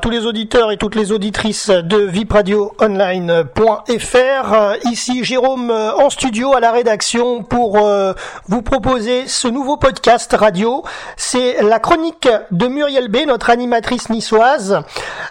[0.00, 4.88] Tous les auditeurs et toutes les auditrices de vipradioonline.fr.
[4.90, 8.12] Ici Jérôme euh, en studio à la rédaction pour euh,
[8.48, 10.82] vous proposer ce nouveau podcast radio.
[11.16, 14.80] C'est la chronique de Muriel B, notre animatrice niçoise.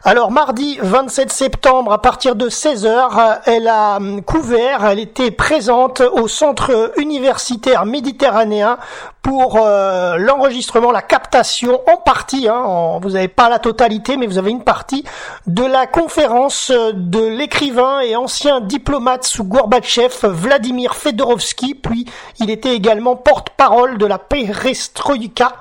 [0.03, 6.01] Alors mardi 27 septembre à partir de 16h, elle a hum, couvert, elle était présente
[6.01, 8.77] au centre universitaire méditerranéen
[9.23, 14.37] pour euh, l'enregistrement, la captation en partie, hein, vous n'avez pas la totalité, mais vous
[14.37, 15.05] avez une partie
[15.47, 22.05] de la conférence de l'écrivain et ancien diplomate sous Gorbatchev, Vladimir Fedorovski, puis
[22.39, 25.53] il était également porte-parole de la perestroïka.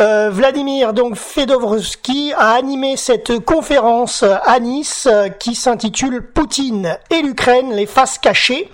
[0.00, 5.08] Euh, Vladimir donc Fedorovski a animé cette conférence à Nice
[5.40, 8.70] qui s'intitule Poutine et l'Ukraine, les faces cachées.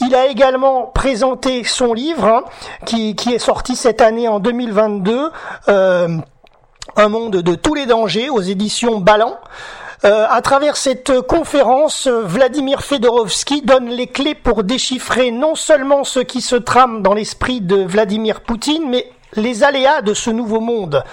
[0.00, 2.44] Il a également présenté son livre hein,
[2.86, 5.30] qui, qui, est sorti cette année en 2022,
[5.68, 6.08] euh,
[6.96, 9.38] Un monde de tous les dangers aux éditions Ballant.
[10.04, 16.20] Euh, à travers cette conférence, Vladimir Fedorovski donne les clés pour déchiffrer non seulement ce
[16.20, 21.04] qui se trame dans l'esprit de Vladimir Poutine, mais les aléas de ce nouveau monde.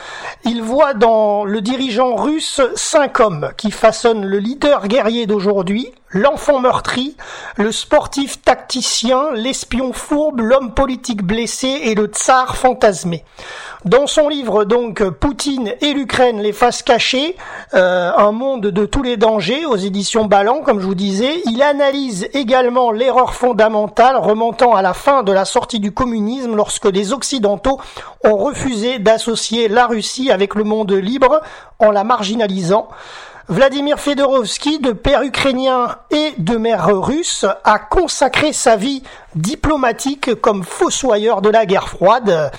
[0.46, 6.60] Il voit dans le dirigeant russe cinq hommes qui façonnent le leader guerrier d'aujourd'hui, l'enfant
[6.60, 7.16] meurtri,
[7.56, 13.24] le sportif tacticien, l'espion fourbe, l'homme politique blessé et le tsar fantasmé.
[13.84, 17.36] Dans son livre donc Poutine et l'Ukraine, les faces cachées,
[17.74, 21.64] euh, un monde de tous les dangers aux éditions Ballant, comme je vous disais, il
[21.64, 27.12] analyse également l'erreur fondamentale remontant à la fin de la sortie du communisme lorsque les
[27.12, 27.80] Occidentaux
[28.24, 31.42] ont refusé d'associer la Russie avec le monde libre
[31.80, 32.88] en la marginalisant.
[33.52, 39.04] Vladimir Fedorovski, de père ukrainien et de mère russe, a consacré sa vie
[39.36, 42.50] diplomatique comme fossoyeur de la guerre froide.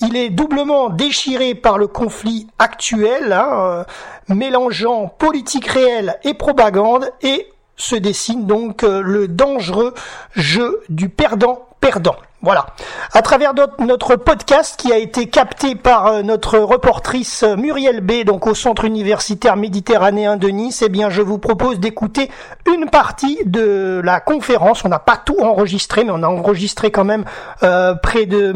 [0.00, 3.84] Il est doublement déchiré par le conflit actuel, hein,
[4.28, 9.92] mélangeant politique réelle et propagande, et se dessine donc euh, le dangereux
[10.34, 12.16] jeu du perdant-perdant.
[12.40, 12.66] Voilà.
[13.14, 18.22] À travers notre podcast qui a été capté par euh, notre reportrice euh, Muriel B,
[18.24, 22.30] donc au Centre universitaire méditerranéen de Nice, eh bien, je vous propose d'écouter
[22.72, 24.84] une partie de la conférence.
[24.84, 27.24] On n'a pas tout enregistré, mais on a enregistré quand même
[27.64, 28.54] euh, près de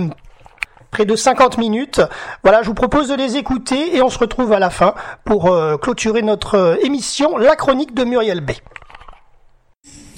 [0.93, 2.03] près de 50 minutes.
[2.45, 4.95] Voilà, je vous propose de les écouter et on se retrouve à la fin
[5.25, 5.51] pour
[5.81, 8.51] clôturer notre émission, la chronique de Muriel B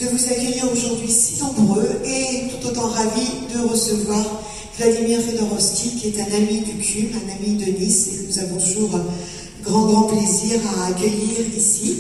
[0.00, 4.25] de vous accueillir aujourd'hui si nombreux et tout autant ravi de recevoir
[4.77, 8.38] Vladimir Fedorovski, qui est un ami du CUM, un ami de Nice, et que nous
[8.41, 8.91] avons toujours
[9.62, 11.97] grand, grand plaisir à accueillir ici.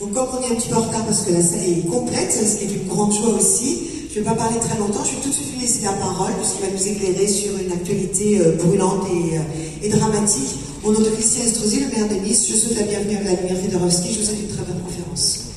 [0.00, 2.32] Donc, comme on est un petit peu en retard parce que la salle est complète,
[2.32, 3.78] ce qui est une grande joie aussi,
[4.12, 5.92] je ne vais pas parler très longtemps, je vais tout de suite lui laisser la
[5.92, 10.56] parole, puisqu'il va nous éclairer sur une actualité euh, brûlante et, euh, dramatique.
[10.82, 13.56] Au nom de Christian Estrosi, le maire de Nice, je souhaite la bienvenue à Vladimir
[13.62, 15.49] Fedorovski, je vous souhaite une très bonne conférence.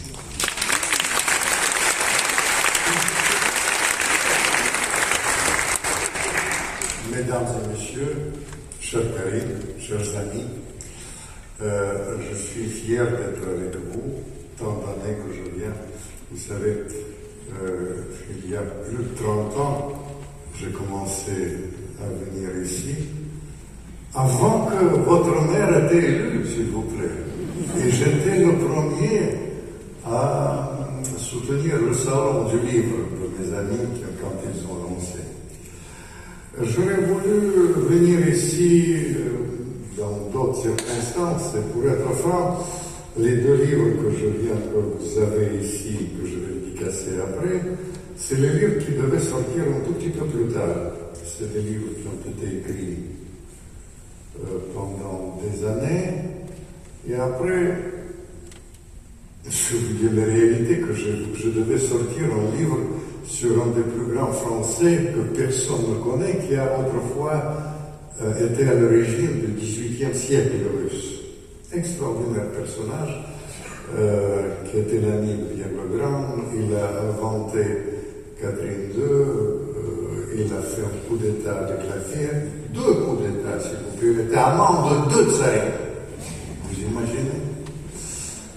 [7.34, 8.16] Mesdames et messieurs,
[8.80, 10.46] chers collègues, chers amis,
[11.64, 14.22] euh, je suis fier d'être avec vous,
[14.56, 15.74] tant d'années que je viens.
[16.30, 16.84] Vous savez,
[17.60, 18.04] euh,
[18.38, 19.94] il y a plus de 30 ans,
[20.60, 21.32] j'ai commencé
[22.00, 22.94] à venir ici,
[24.14, 27.84] avant que votre mère ait été élue, s'il vous plaît.
[27.84, 29.40] Et j'étais le premier
[30.06, 30.70] à
[31.18, 33.90] soutenir le salon du livre de mes amis
[34.22, 35.33] quand ils ont lancé.
[36.62, 42.64] J'aurais voulu venir ici euh, dans d'autres circonstances, et pour être franc,
[43.18, 47.60] les deux livres que je viens, que vous avez ici, que je vais dédicacer après,
[48.16, 50.92] c'est les livres qui devaient sortir un tout petit peu plus tard.
[51.26, 52.98] C'est des livres qui ont été écrits
[54.38, 56.14] euh, pendant des années,
[57.10, 57.80] et après,
[59.50, 62.78] je vous dis la réalité que je, je devais sortir un livre
[63.26, 67.54] sur un des plus grands Français que personne ne connaît, qui a autrefois
[68.22, 71.22] euh, été à l'origine du XVIIIe siècle russe.
[71.74, 73.24] Extraordinaire personnage,
[73.98, 76.36] euh, qui était l'ami de Pierre le Grand.
[76.54, 77.60] Il a inventé
[78.40, 82.30] Catherine II, euh, il a fait un coup d'État la fille,
[82.74, 84.10] deux coups d'État, s'il vous plaît.
[84.14, 85.50] Il était amant de deux tsars.
[86.70, 87.42] Vous imaginez?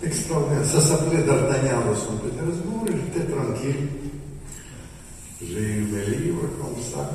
[0.02, 0.64] Extraordinaire.
[0.64, 4.05] Ça s'appelait D'Artagnan de Saint-Pétersbourg, j'étais tranquille.
[5.48, 7.10] J'ai eu mes livres comme ça.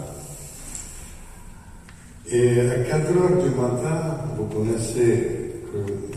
[2.28, 5.42] Et à 4 heures du matin, vous connaissez
[5.72, 6.12] que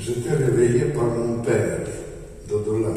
[0.00, 1.80] j'étais réveillé par mon père,
[2.48, 2.94] Dodola.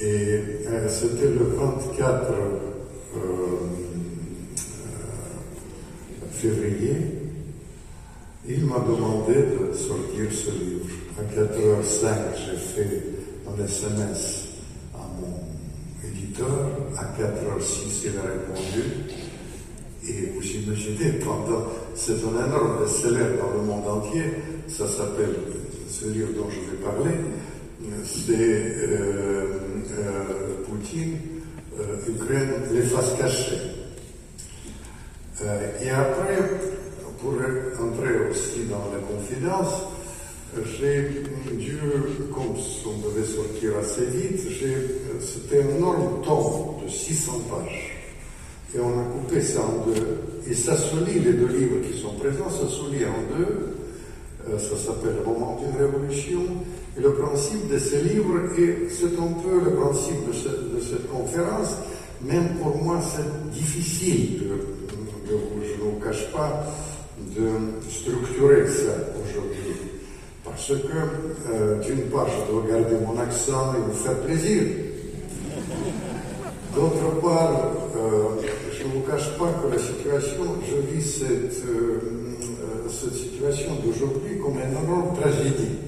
[0.00, 3.20] Et euh, c'était le 24 euh,
[6.32, 6.96] février.
[8.46, 10.86] Il m'a demandé de sortir ce livre.
[11.18, 13.02] À 4h05, j'ai fait
[13.48, 14.48] un SMS
[14.94, 16.70] à mon éditeur.
[16.98, 18.82] À 4h06, il a répondu.
[20.06, 20.42] Et vous
[21.94, 24.24] c'est un énorme best-seller dans le monde entier.
[24.68, 25.34] Ça s'appelle,
[25.88, 27.14] ce livre dont je vais parler,
[28.04, 29.46] c'est euh,
[29.98, 31.16] euh, Poutine,
[31.78, 33.60] euh, Ukraine, les faces cachées.
[35.82, 36.38] et après,
[37.20, 39.84] pour entrer aussi dans la confidence,
[40.78, 41.22] j'ai
[41.56, 41.78] dû,
[42.32, 42.54] comme
[42.86, 44.40] on devait sortir assez vite,
[45.20, 47.90] c'était un énorme tome de 600 pages.
[48.74, 50.33] Et on a coupé ça en deux.
[50.46, 52.50] Et lit, les deux livres qui sont présents,
[52.92, 53.76] lit en deux.
[54.50, 56.42] Euh, ça s'appelle Roman d'une révolution.
[56.98, 61.76] Et le principe de ces livres, et c'est un peu le principe de, cette conférence,
[62.22, 64.42] même pour moi c'est difficile,
[65.26, 66.66] je ne vous cache pas,
[67.36, 67.48] de
[67.90, 68.92] structurer ça
[69.24, 69.74] aujourd'hui.
[70.44, 74.62] Parce que, euh, d'une part, je dois garder mon accent et vous faire plaisir.
[76.74, 78.46] D'autre part, euh,
[78.84, 82.00] je ne vous cache pas que la situation, je vis cette, euh,
[82.88, 85.78] cette situation d'aujourd'hui comme une énorme tragédie.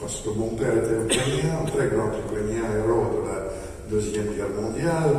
[0.00, 3.44] Parce que mon père était ukrainien, un très grand ukrainien, héros de la
[3.90, 5.16] Deuxième Guerre mondiale.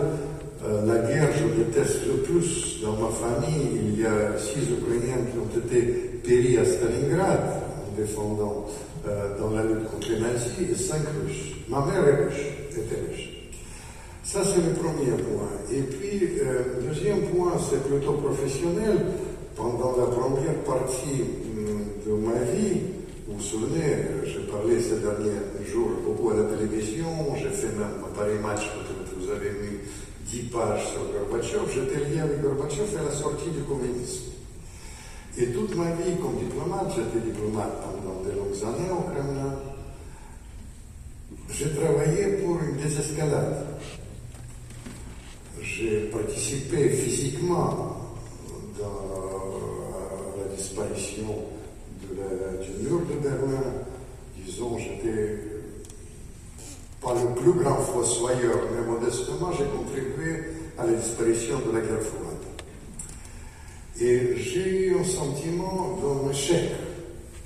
[0.64, 2.82] Euh, la guerre, je déteste le plus.
[2.82, 5.82] Dans ma famille, il y a six Ukrainiens qui ont été
[6.24, 7.42] péris à Stalingrad
[7.86, 8.66] en défendant
[9.08, 11.54] euh, dans la lutte contre les nazis et cinq Russes.
[11.68, 13.41] Ma mère est russe, était russe.
[14.32, 15.52] Ça, c'est le premier point.
[15.70, 19.06] Et puis, euh, deuxième point, c'est plutôt professionnel.
[19.58, 21.20] Pendant la première partie
[21.52, 22.80] hum, de ma vie,
[23.28, 23.92] vous vous souvenez,
[24.24, 25.36] j'ai parlé ces derniers
[25.70, 29.82] jours beaucoup à la télévision, j'ai fait même Paris Match, peut-être vous avez vu
[30.28, 34.32] 10 pages sur Gorbatchev, j'étais lié avec Gorbatchev à la sortie du communisme.
[35.38, 39.56] Et toute ma vie comme diplomate, j'étais diplomate pendant de longues années au Kremlin,
[41.52, 43.71] j'ai travaillé pour une désescalade
[45.78, 47.98] j'ai participé physiquement
[48.78, 51.46] dans la disparition
[52.02, 53.64] du mur de Berlin.
[54.46, 55.38] Disons, j'étais
[57.02, 60.44] pas le plus grand fossoyeur, mais modestement, j'ai contribué
[60.78, 62.44] à la disparition de la guerre froide.
[64.00, 66.72] Et j'ai eu un sentiment d'un échec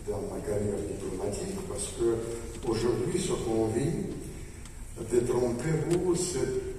[0.07, 4.07] dans ma carrière diplomatique, parce que aujourd'hui, ce qu'on vit,
[5.11, 6.74] détrompez-vous, c'est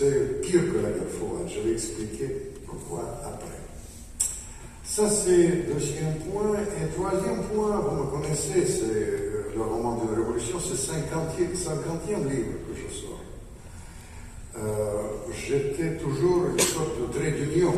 [0.00, 1.46] c'est pire que la guerre froide.
[1.46, 3.46] Je vais expliquer pourquoi après.
[4.82, 6.56] Ça, c'est deuxième point.
[6.56, 12.30] Et troisième point, vous me connaissez, c'est le roman de la Révolution, c'est 50e, 50e
[12.30, 13.20] livre que je sors.
[14.58, 15.02] Euh,
[15.32, 17.74] j'étais toujours une sorte de trait d'union.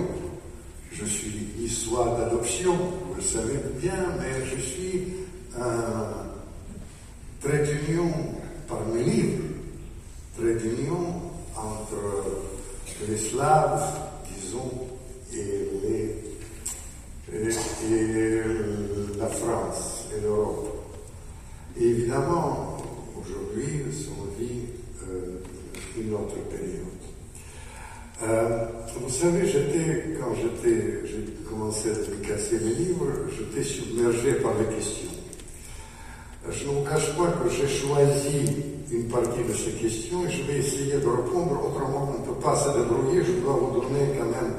[0.93, 2.77] Je suis histoire d'adoption,
[3.09, 5.09] vous le savez bien, mais je suis
[5.59, 6.05] un
[7.41, 8.13] trait d'union
[8.69, 9.43] par mes livres,
[10.37, 13.83] trait d'union entre les Slaves,
[14.37, 14.71] disons,
[15.35, 15.69] et,
[19.19, 20.85] la France et l'Europe.
[21.79, 22.77] Et évidemment,
[23.19, 23.83] aujourd'hui,
[24.19, 24.67] on vit
[25.09, 25.41] euh,
[25.99, 26.83] une autre période.
[28.25, 28.67] Euh,
[29.01, 29.49] vous savez,
[30.19, 33.07] quand j'ai commencé à casser mes livres,
[33.37, 35.11] j'étais submergé par les questions.
[36.51, 40.43] Je ne vous cache pas que j'ai choisi une partie de ces questions et je
[40.43, 41.59] vais essayer de répondre.
[41.65, 43.25] Autrement, on ne peut pas se débrouiller.
[43.25, 44.55] Je dois vous donner quand même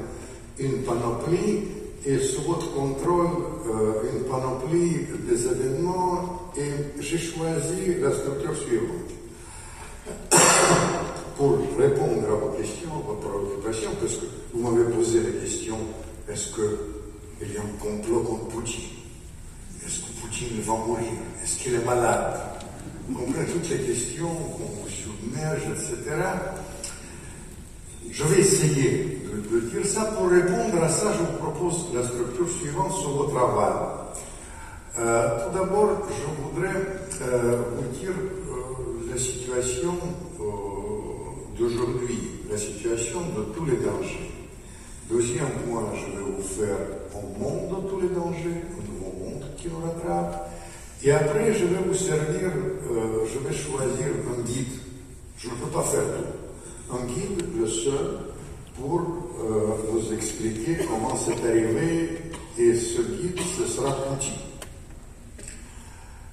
[0.58, 1.62] une panoplie
[2.04, 3.28] et sous votre contrôle
[3.66, 9.10] euh, une panoplie des événements et j'ai choisi la structure suivante.
[11.36, 15.76] Pour répondre à vos questions, à vos préoccupations, parce que vous m'avez posé la question,
[16.28, 18.84] est-ce qu'il y a un complot contre Poutine?
[19.84, 21.12] Est-ce que Poutine va mourir?
[21.42, 22.53] Est-ce qu'il est malade?
[23.12, 26.16] Comprenez toutes les questions qu'on submerge, etc.
[28.10, 29.20] Je vais essayer
[29.50, 30.04] de, dire ça.
[30.16, 33.74] Pour répondre à ça, je vous propose la structure suivante sur votre travail.
[34.98, 36.76] Euh, tout d'abord, je voudrais
[37.22, 39.96] euh, vous dire euh, la situation
[41.58, 42.18] d'aujourd'hui,
[42.50, 44.30] la situation de tous les dangers.
[45.10, 46.76] Deuxième point, je vais vous faire
[47.14, 50.53] un monde de tous les dangers, un nouveau monde qui nous rattrape.
[51.06, 52.48] Et après, je vais vous servir,
[52.90, 54.72] euh, je vais choisir un guide.
[55.36, 56.94] Je ne peux pas faire tout.
[56.96, 58.20] Un guide, le seul,
[58.78, 62.08] pour euh, vous expliquer comment c'est arrivé.
[62.58, 64.32] Et ce guide, ce sera Poutine.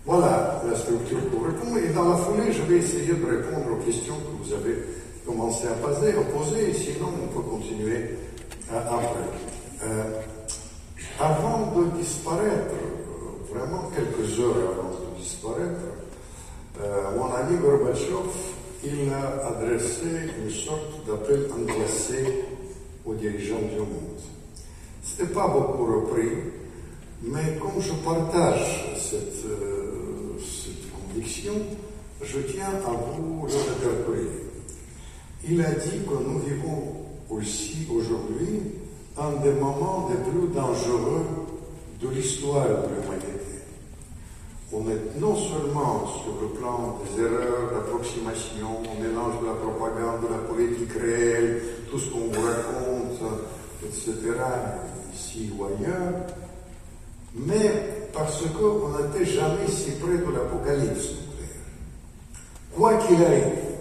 [0.06, 1.78] Voilà la structure pour répondre.
[1.78, 4.78] Et dans la foulée, je vais essayer de répondre aux questions que vous avez
[5.26, 8.18] commencé à poser, à poser sinon on peut continuer
[8.72, 9.20] euh, après.
[11.20, 12.74] avant de disparaître,
[13.54, 14.11] vraiment quelques
[14.42, 15.82] heures avant de disparaître,
[17.16, 18.30] mon ami Gorbatchev,
[18.84, 20.08] il a adressé
[20.44, 22.46] une sorte d'appel angoissé
[23.06, 24.20] aux dirigeants du monde.
[25.04, 26.30] Ce n'était pas beaucoup repris,
[27.24, 29.46] mais comme je partage cette,
[30.40, 31.54] cette conviction,
[32.24, 34.30] je tiens à vous le répertorier.
[35.48, 36.96] Il a dit que nous vivons
[37.30, 38.62] aussi aujourd'hui
[39.18, 41.26] un des moments les plus dangereux
[42.02, 43.41] de l'histoire de l'humanité.
[44.74, 50.22] On est non seulement sur le plan des erreurs, d'approximation, on mélange de la propagande,
[50.22, 53.20] de la politique réelle, tout ce qu'on vous raconte,
[53.84, 54.14] etc.,
[55.14, 56.14] ici ou ailleurs,
[57.36, 57.70] mais
[58.14, 61.16] parce qu'on n'était jamais si près de l'apocalypse
[62.74, 63.72] Quoi qu'il arrive,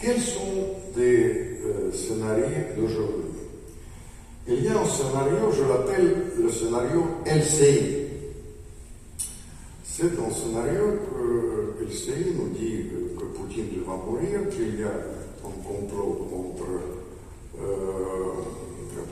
[0.00, 2.44] quels sont des euh, scénarios
[2.76, 3.32] d'aujourd'hui?
[4.46, 8.01] Il y a un scénario, je l'appelle le scénario LCI.
[10.02, 15.62] C'est un scénario que LCI nous dit que, Poutine va mourir, qu'il y a un
[15.62, 16.64] complot contre
[17.62, 18.32] euh,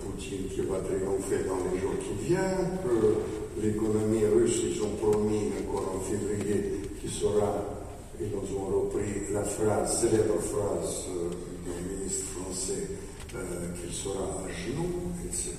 [0.02, 5.52] Poutine qui va triompher dans les jours qui viennent, que l'économie russe, ils ont promis
[5.62, 7.54] encore en février qu'il sera
[8.20, 11.30] ils ont repris la phrase, célèbre phrase euh,
[11.66, 12.88] du ministre français
[13.36, 13.38] euh,
[13.80, 15.54] qu'il sera à genoux, etc.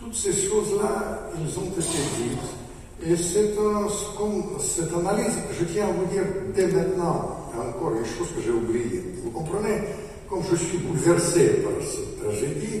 [0.00, 2.63] Toutes ces choses-là, ils ont été dites.
[3.06, 3.86] Et c'est un,
[4.58, 6.24] cette analyse, je tiens à vous dire
[6.56, 9.02] dès maintenant, encore une chose que j'ai oubliée.
[9.22, 9.78] Vous comprenez,
[10.28, 12.80] comme je suis bouleversé par cette tragédie,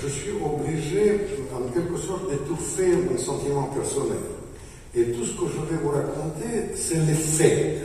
[0.00, 1.20] je suis obligé,
[1.52, 4.18] en quelque sorte, d'étouffer mon sentiment personnel.
[4.94, 7.82] Et tout ce que je vais vous raconter, c'est les faits.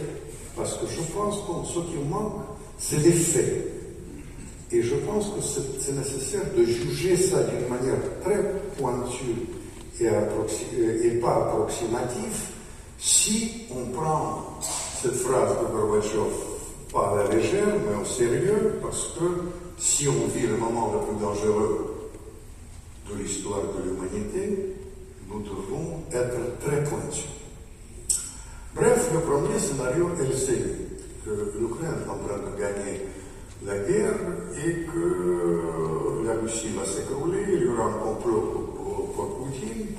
[0.55, 2.43] Parce que je pense que ce qui manque,
[2.77, 3.67] c'est les faits.
[4.71, 8.41] Et je pense que c'est nécessaire de juger ça d'une manière très
[8.77, 9.60] pointue
[10.05, 12.49] et, et, pas approximative
[12.97, 16.51] si on prend cette phrase de Gorbachev
[16.91, 19.25] pas à la légère, mais au sérieux, parce que
[19.77, 22.11] si on vit le moment le plus dangereux
[23.09, 24.75] de l'histoire de l'humanité,
[25.29, 27.27] nous devons être très pointus.
[28.75, 30.61] Bref, le premier scénario est sait
[31.25, 33.01] que l'Ukraine est en train de gagner
[33.65, 34.15] la guerre
[34.57, 39.90] et que la Russie va s'écrouler, il y aura un complot pour, Poutine.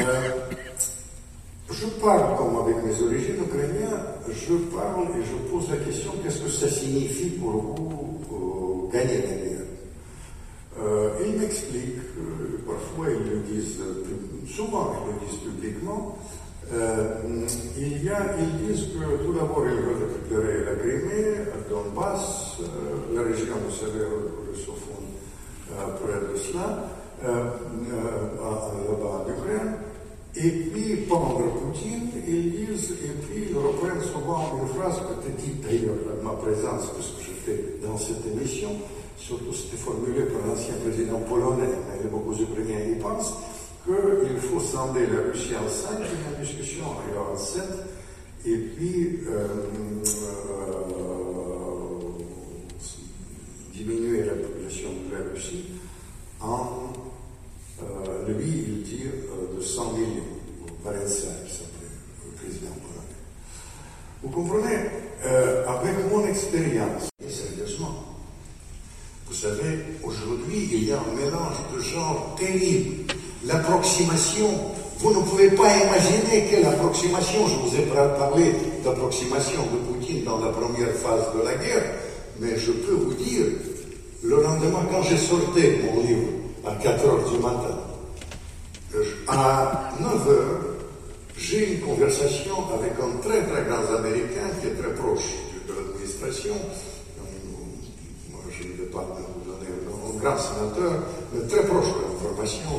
[0.00, 0.30] Euh,
[1.70, 6.40] je parle, comme avec mes origines ukrainiennes, je parle et je pose la question qu'est-ce
[6.40, 9.60] que ça signifie pour vous euh, gagner la guerre?
[10.82, 12.02] Euh, ils m'expliquent,
[12.66, 13.78] parfois ils le disent,
[14.48, 16.18] souvent ils le disent publiquement,
[16.72, 17.20] euh,
[17.78, 21.36] il y a, ils disent que tout d'abord ils veulent récupérer la Crimée,
[21.70, 24.04] Donbass, euh, la région, vous savez,
[24.50, 25.06] russophone
[25.70, 26.88] près de cela,
[27.24, 29.72] là-bas en Ukraine,
[30.36, 35.32] et puis pendre Poutine, ils disent, et puis ils reprennent souvent une phrase que tu
[35.42, 38.70] dis d'ailleurs ma présence, parce que je fais dans cette émission,
[39.16, 41.68] surtout c'était formulé par l'ancien président polonais,
[42.02, 43.34] mais beaucoup d'Ukrainiens y pensent,
[43.84, 47.70] qu'il faut scinder la Russie en cinq, une discussion ailleurs en sept,
[48.46, 49.46] et puis euh,
[53.72, 55.64] diminuer la population de la Russie
[56.40, 56.92] en,
[57.82, 59.04] euh, lui, il dit
[59.56, 60.22] de 100 millions,
[60.82, 63.20] Valença, il s'appelait le président polonais.
[64.22, 64.78] Vous comprenez,
[65.66, 67.94] avec mon expérience, et sérieusement,
[69.26, 73.12] vous savez, aujourd'hui, il y a un mélange de genres terrible.
[73.46, 74.48] L'approximation,
[74.98, 75.68] vous ne pouvez pas
[76.42, 77.46] quelle approximation.
[77.46, 78.52] Je vous ai parlé
[78.84, 81.84] d'approximation de Poutine dans la première phase de la guerre,
[82.40, 83.46] mais je peux vous dire,
[84.22, 86.28] le lendemain, quand j'ai sorti mon livre
[86.66, 87.78] à 4 heures du matin,
[89.28, 90.60] à 9 heures,
[91.36, 95.30] j'ai une conversation avec un très très grand Américain qui est très proche
[95.68, 96.54] de l'administration,
[98.50, 102.70] je ne vais pas vous donner un grand sénateur, mais très proche de l'information,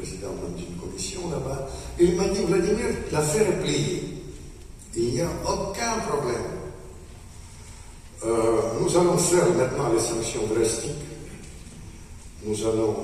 [0.00, 1.68] président d'une commission là-bas.
[1.98, 4.02] Il m'a dit, Vladimir, l'affaire est pliée.
[4.96, 6.36] Il n'y a aucun problème.
[8.24, 10.90] Euh, nous allons faire maintenant les sanctions drastiques.
[12.44, 12.96] Nous allons,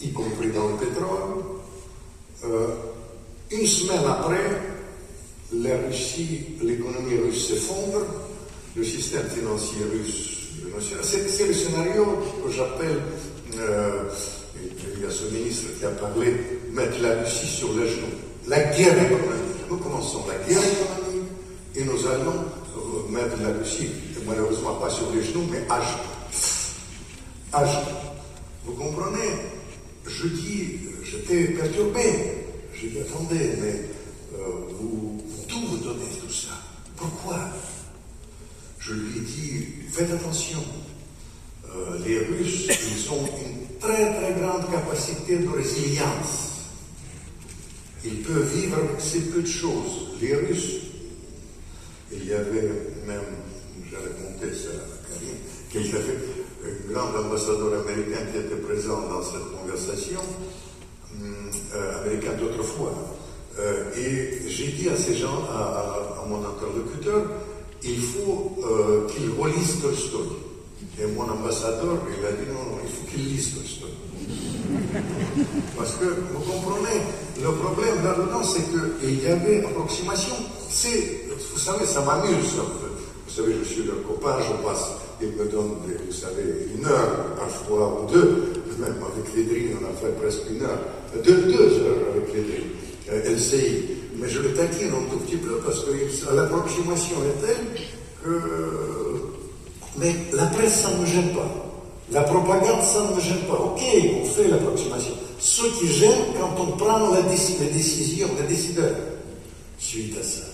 [0.00, 1.44] y compris dans le pétrole,
[2.44, 2.68] euh,
[3.50, 4.60] une semaine après,
[5.52, 8.04] la Russie, l'économie russe s'effondre,
[8.74, 10.34] le système financier russe
[10.80, 13.00] c'est le scénario que j'appelle,
[13.58, 14.04] euh,
[15.04, 16.34] il y a ce ministre qui a parlé,
[16.72, 18.06] mettre la Russie sur les genoux.
[18.48, 19.68] La guerre économique.
[19.68, 21.28] Nous commençons la guerre économique
[21.76, 22.44] et nous allons
[22.76, 23.90] euh, mettre la Russie,
[24.26, 25.80] malheureusement pas sur les genoux, mais à
[27.64, 27.82] genoux.
[28.64, 29.40] Vous comprenez?
[30.06, 32.00] Je dis, j'étais perturbé.
[32.72, 33.82] Je dis, attendez, mais
[34.34, 34.38] euh,
[34.80, 36.54] vous, d'où vous donnez tout ça
[36.96, 37.38] Pourquoi
[38.78, 40.60] Je lui ai dit, faites attention.
[41.74, 44.64] Euh, les Russes, ils ont une très très grande
[45.32, 46.68] de résilience.
[48.04, 50.18] Ils peuvent vivre ces peu de choses.
[50.20, 50.80] Les Russes,
[52.12, 52.70] il y avait
[53.06, 53.22] même,
[53.88, 55.38] j'ai raconté ça à Karine,
[55.70, 56.18] qu'il y avait
[56.64, 60.20] un grand ambassadeur américain qui était présent dans cette conversation,
[61.12, 62.92] hum, euh, américain d'autrefois.
[63.58, 67.22] Euh, et j'ai dit à ces gens, à, mon interlocuteur,
[67.82, 70.26] il faut euh, qu'il relise Tolstoy.
[71.00, 73.93] Et mon ambassadeur, il a dit non, non, il faut qu'il lise Tolstoy.
[75.76, 77.00] Parce que, vous comprenez,
[77.42, 80.34] le problème là-dedans, c'est qu'il y avait approximation.
[80.68, 82.54] C'est, vous savez, ça m'amuse.
[83.26, 84.90] Vous savez, je suis leur copain, je passe,
[85.20, 85.74] il me donne,
[86.06, 88.52] vous savez, une heure parfois ou deux.
[88.78, 90.78] Même avec les drills, on a fait presque une heure.
[91.24, 92.74] Deux, deux heures avec drills.
[93.10, 93.84] Euh, LCI.
[94.16, 95.90] Mais je le taquine un tout petit peu parce que
[96.34, 97.86] l'approximation est telle
[98.24, 98.40] que.
[99.98, 101.73] Mais la presse, ça ne me gêne pas.
[102.12, 103.54] La propagande, ça ne me gêne pas.
[103.54, 103.80] Ok,
[104.22, 105.12] on fait l'approximation.
[105.38, 108.94] Ce qui gêne quand on prend la, décision, les décideurs,
[109.78, 110.44] suite à ça.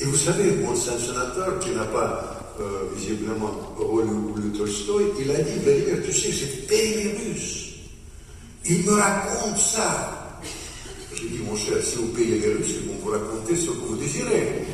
[0.00, 5.58] Et vous savez, mon sénateur qui n'a pas euh, visiblement relu Tolstoy, il a dit,
[5.62, 7.74] Vladimir, tu sais, c'est Périmérus.
[8.66, 10.38] Il me raconte ça.
[11.14, 13.86] J'ai dit, mon cher, si vous payez les Russes, ils vont vous raconter ce que
[13.86, 14.64] vous désirez.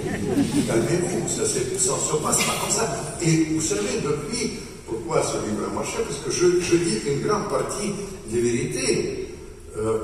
[0.67, 3.17] Calmez-vous, ça ne se passe pas comme ça.
[3.23, 4.53] Et vous savez, depuis,
[4.87, 7.93] pourquoi ce livre a marché Parce que je, dis une grande partie
[8.29, 9.23] des vérités.
[9.77, 9.99] Euh,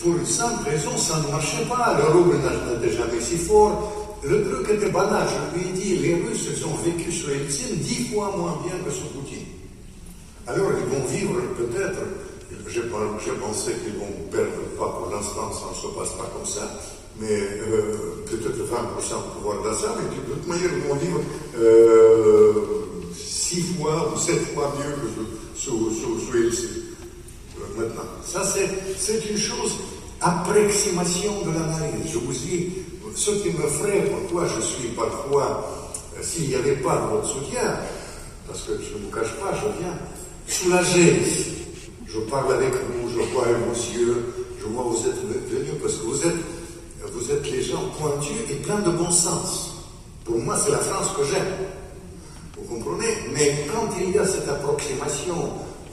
[0.00, 1.96] pour une simple raison, ça ne marchait pas.
[1.98, 4.18] Le rouble n'était jamais si fort.
[4.24, 5.28] Le truc était banal.
[5.28, 8.76] Je lui ai dit, les Russes, ils ont vécu sur Eltsine dix fois moins bien
[8.84, 9.46] que sur Poutine.
[10.46, 12.00] Alors, ils vont vivre peut-être
[12.68, 16.62] j'ai pensé qu'ils vont perdre, pas pour l'instant, ça ne se passe pas comme ça,
[17.20, 21.20] mais euh, peut-être 20% de pouvoir d'achat, mais de toute manière, ils vont vivre
[21.58, 22.61] euh,
[23.52, 28.02] six fois ou sept fois mieux que sous, sous, sous euh, maintenant.
[28.24, 29.72] Ça, c'est une chose,
[30.20, 32.12] approximation de l'analyse.
[32.12, 32.70] Je vous dis,
[33.14, 37.76] ce qui me ferait, pourquoi je suis parfois, euh, s'il n'y avait pas votre soutien,
[38.46, 39.98] parce que je ne vous cache pas, je viens
[40.46, 41.20] soulager
[42.12, 45.16] je parle avec vous, je vois vos yeux, je vois vous êtes
[45.48, 46.36] venus parce que vous êtes,
[47.10, 49.86] vous êtes les gens pointus et pleins de bon sens.
[50.24, 51.54] Pour moi, c'est la France que j'aime.
[52.62, 55.34] Vous comprenez Mais quand il y a cette approximation,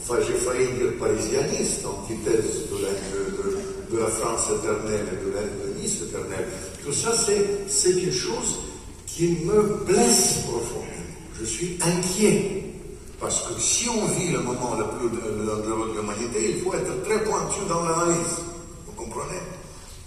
[0.01, 2.89] enfin j'ai failli dire parisianiste, antithèse de la,
[3.91, 6.47] de, la France éternelle et de, la, de Nice éternelle,
[6.83, 7.11] tout ça
[7.67, 8.59] c'est une chose
[9.05, 10.89] qui me blesse profondément.
[11.39, 12.63] Je suis inquiet
[13.19, 17.23] parce que si on vit le moment le plus de, l'humanité, il faut être très
[17.23, 18.37] pointu dans l'analyse.
[18.85, 19.39] Vous comprenez?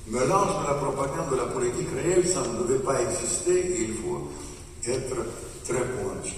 [0.09, 4.29] Mélange de la propagande de la politique réelle, ça ne devait pas exister, il faut
[4.87, 5.17] être
[5.65, 6.35] très pointu.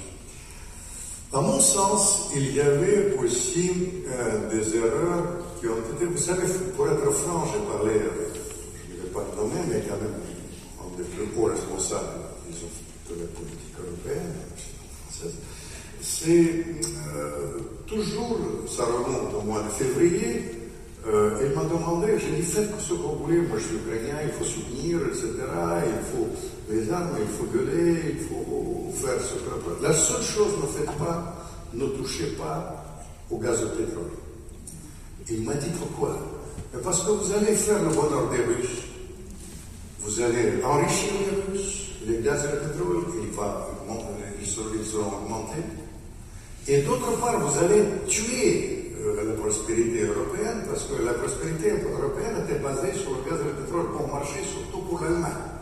[1.34, 3.72] À mon sens, il y avait aussi
[4.06, 5.24] euh, des erreurs
[5.58, 7.94] qui ont été, vous savez, pour être franc, j'ai parlé,
[8.88, 10.14] je ne vais pas le mais quand même,
[10.80, 12.20] un des plus hauts responsables
[13.10, 14.32] de la politique européenne,
[15.08, 15.34] française,
[16.00, 16.64] c'est
[17.16, 20.63] euh, toujours, ça remonte au mois de février,
[21.06, 24.16] euh, il m'a demandé, j'ai dit faites ce que vous voulez, moi je suis ukrainien,
[24.24, 25.26] il faut soutenir, etc.
[25.86, 26.28] Il faut
[26.70, 29.82] les armes, il faut gueuler, il faut faire ce que.
[29.82, 31.36] La seule chose, ne faites pas,
[31.74, 32.84] ne touchez pas
[33.30, 34.10] au gaz de pétrole.
[35.30, 36.18] Il m'a dit pourquoi?
[36.82, 38.82] Parce que vous allez faire le bonheur des Russes.
[40.00, 43.68] Vous allez enrichir les Russes, les gaz et le pétrole, il va,
[44.40, 45.62] ils seront augmentés.
[46.66, 48.73] Et d'autre part, vous allez tuer
[49.44, 53.92] prospérité européenne, parce que la prospérité européenne était basée sur le gaz et le pétrole
[53.92, 55.52] bon marché, surtout pour l'Allemagne.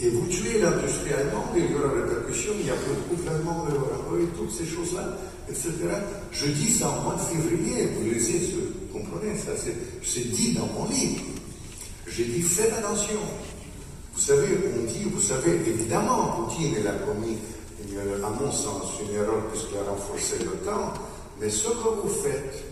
[0.00, 3.28] Et vous tuez l'industrie allemande, il y aura répercussions, il y a plus de couple
[3.28, 5.72] allemand et toutes ces choses-là, etc.
[6.30, 10.66] Je dis ça en mois de février, vous lisez, vous comprenez, ça c'est dit dans
[10.66, 11.22] mon livre.
[12.06, 13.18] J'ai dit faites attention.
[14.14, 17.38] Vous savez, on dit, vous savez, évidemment, Poutine, il a commis
[18.24, 20.92] à mon sens, une erreur puisqu'il a renforcé temps,
[21.40, 22.64] mais ce que vous faites,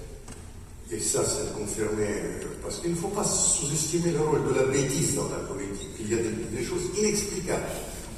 [0.91, 2.07] et ça c'est confirmé,
[2.63, 6.11] parce qu'il ne faut pas sous-estimer le rôle de la bêtise dans la politique, il
[6.11, 7.63] y a des, choses inexplicables.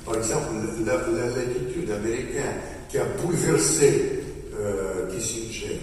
[0.05, 0.47] Par exemple,
[0.87, 2.57] l'attitude américaine
[2.89, 4.23] qui a bouleversé
[4.59, 5.79] euh, Kissinger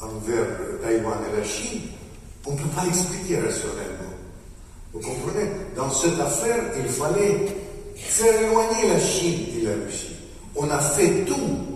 [0.00, 0.46] envers
[0.82, 1.82] Taïwan et la Chine,
[2.46, 4.14] on ne peut pas l'expliquer rationnellement.
[4.92, 5.50] Vous comprenez?
[5.76, 7.46] Dans cette affaire, il fallait
[7.96, 10.16] faire éloigner la Chine et la Russie.
[10.56, 11.73] On a fait tout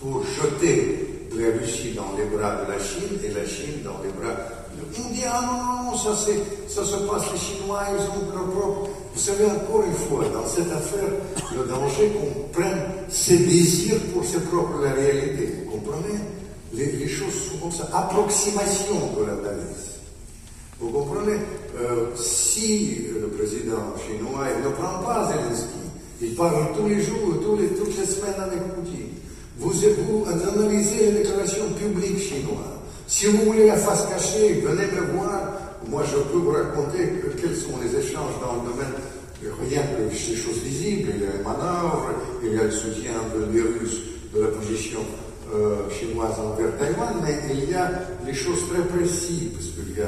[0.00, 4.10] pour jeter la Russie dans les bras de la Chine et la Chine dans les
[4.10, 5.02] bras de...
[5.04, 8.90] On dit, ah non, non, ça, ça se passe, les Chinois, ils ont leur propre...
[9.14, 11.10] Vous savez, encore une fois, dans cette affaire,
[11.54, 15.64] le danger qu'on prenne ses désirs pour ses propres la réalité.
[15.66, 16.18] Vous comprenez?
[16.72, 19.98] Les, choses sont comme ça, approximation de l'analyse.
[20.78, 21.38] Vous comprenez?
[21.80, 25.78] Euh, Si le président chinois ne prend pas Zelensky,
[26.20, 29.08] il parle tous les jours, tous les, toutes les semaines avec Poutine,
[29.58, 32.78] vous, analysez les déclarations publiques chinoises.
[33.06, 35.52] Si vous voulez la face cachée, venez me voir.
[35.88, 38.94] Moi, je peux vous raconter quels sont les échanges dans le domaine
[39.60, 41.12] rien que ces choses visibles.
[41.14, 42.10] Il y a les manœuvres,
[42.42, 43.12] il y a le soutien
[43.52, 44.02] des Russes
[44.34, 45.00] de la position
[45.54, 47.90] euh, chinoise envers Taïwan, mais il y a
[48.24, 50.06] des choses très précises, parce que y a,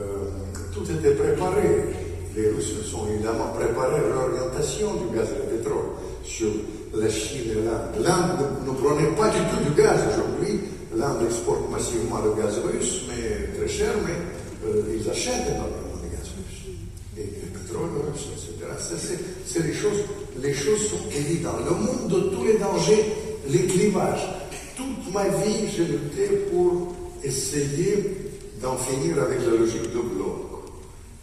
[0.00, 0.28] euh,
[0.72, 1.94] tout était préparé.
[2.36, 5.86] Les Russes sont évidemment préparés à l'orientation du gaz et du pétrole
[6.22, 6.50] sur
[6.94, 8.04] la Chine et l'Inde.
[8.04, 10.60] L'Inde ne, prenait pas du tout du gaz aujourd'hui.
[10.96, 16.10] L'Inde exporte massivement le gaz russe, mais très cher, mais euh, ils achètent énormément de
[16.10, 16.74] gaz russe.
[17.16, 19.18] Et le pétrole russe, etc.
[19.44, 20.02] C'est les choses,
[20.42, 21.60] les choses sont évidentes.
[21.68, 23.12] Le monde de tous les dangers,
[23.48, 24.26] les clivages.
[24.76, 28.16] Toute ma vie, j'ai lutté pour essayer
[28.62, 30.48] d'en finir avec la logique de bloc.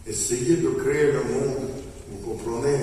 [0.08, 1.70] Essayer de créer le monde,
[2.10, 2.78] vous comprenez,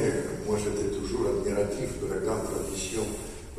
[0.46, 3.02] moi j'étais toujours admiratif de la grande tradition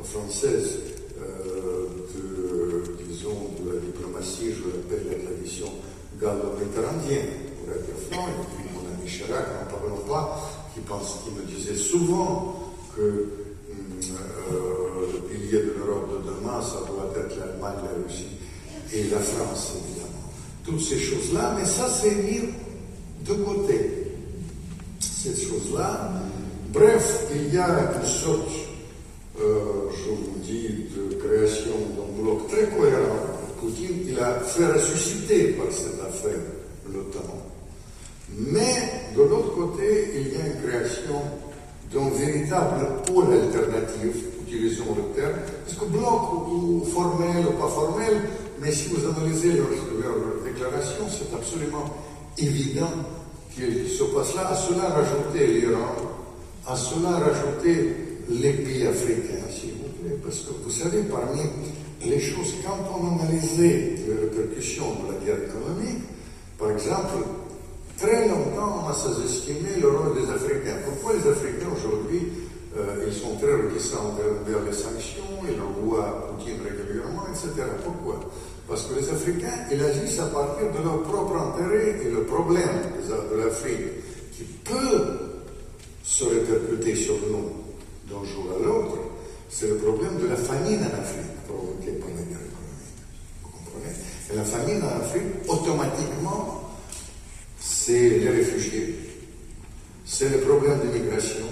[0.02, 0.80] française
[1.20, 5.66] euh, de, disons, de la diplomatie, je l'appelle la tradition
[6.20, 10.40] gallo-méditerranéenne, pour être franc, et puis mon ami Chirac, n'en parlons pas,
[10.74, 13.26] qui, me disait souvent que euh,
[15.12, 18.36] le pilier de l'Europe de demain, ça doit être l'Allemagne, la Russie
[18.92, 20.10] et la France, évidemment.
[20.64, 22.40] Toutes ces choses-là, mais ça, c'est mis
[23.24, 23.90] de côté.
[25.00, 26.10] Ces choses-là,
[26.74, 28.50] Bref, il y a une sorte,
[29.40, 33.14] euh, je vous dis, de création d'un bloc très cohérent.
[33.60, 36.40] Poutine, il a fait ressusciter par cette affaire
[36.92, 37.20] l'OTAN.
[38.36, 41.22] Mais de l'autre côté, il y a une création
[41.92, 48.20] d'un véritable pôle alternatif, utilisons le terme, parce que bloc ou formel ou pas formel,
[48.60, 49.68] mais si vous analysez leurs
[50.02, 51.84] leur déclarations, c'est absolument
[52.36, 52.90] évident
[53.54, 54.48] qu'il se passe là.
[54.48, 55.94] À cela, rajouter l'Iran,
[56.66, 57.94] à cela, rajouter
[58.28, 61.42] les pays africains, s'il vous plaît, parce que vous savez, parmi
[62.04, 66.04] les choses, quand on analysait les répercussions de la guerre économique,
[66.58, 67.14] par exemple,
[67.98, 70.76] très longtemps, on a sous-estimé le rôle des Africains.
[70.86, 72.28] Pourquoi les Africains aujourd'hui,
[72.76, 77.68] euh, ils sont très réticents vers, les sanctions, ils envoient Poutine régulièrement, etc.
[77.84, 78.20] Pourquoi?
[78.68, 82.92] Parce que les Africains, ils agissent à partir de leur propre intérêt et le problème
[83.30, 85.23] de l'Afrique, qui peut
[86.04, 87.50] se répercuter sur nous
[88.08, 88.98] d'un jour à l'autre,
[89.48, 92.94] c'est le problème de la famine en Afrique provoquée par la guerre économique.
[93.42, 93.94] Vous comprenez?
[94.30, 96.70] Et la famine en Afrique, automatiquement,
[97.58, 98.98] c'est les réfugiés,
[100.04, 101.46] c'est le problème d'immigration.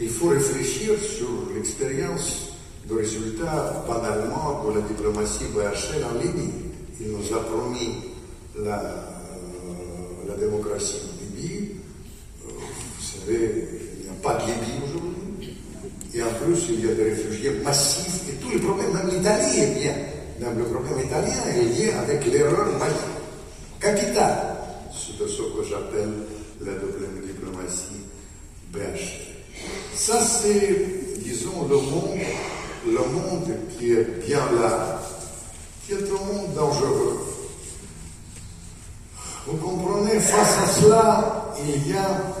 [0.00, 2.52] Il faut réfléchir sur l'expérience
[2.88, 6.52] de résultat banalement de la diplomatie BHL en Libye.
[7.00, 7.96] Il nous a promis
[8.58, 11.15] la, euh, la démocratie
[13.28, 15.56] il n'y a pas de Libye aujourd'hui.
[16.14, 19.58] Et en plus, il y a des réfugiés massifs et tous les problèmes, même l'Italie
[19.58, 19.94] est bien.
[20.40, 22.68] Même le problème italien est lié avec l'erreur
[23.80, 24.56] capitale.
[24.92, 26.12] C'est ce que j'appelle
[26.60, 28.04] la double diplomatie
[28.72, 29.34] belge.
[29.94, 32.18] Ça, c'est, disons, le monde,
[32.86, 35.00] le monde qui est bien là,
[35.86, 37.18] qui est un monde dangereux.
[39.46, 42.36] Vous comprenez, face à cela, il y a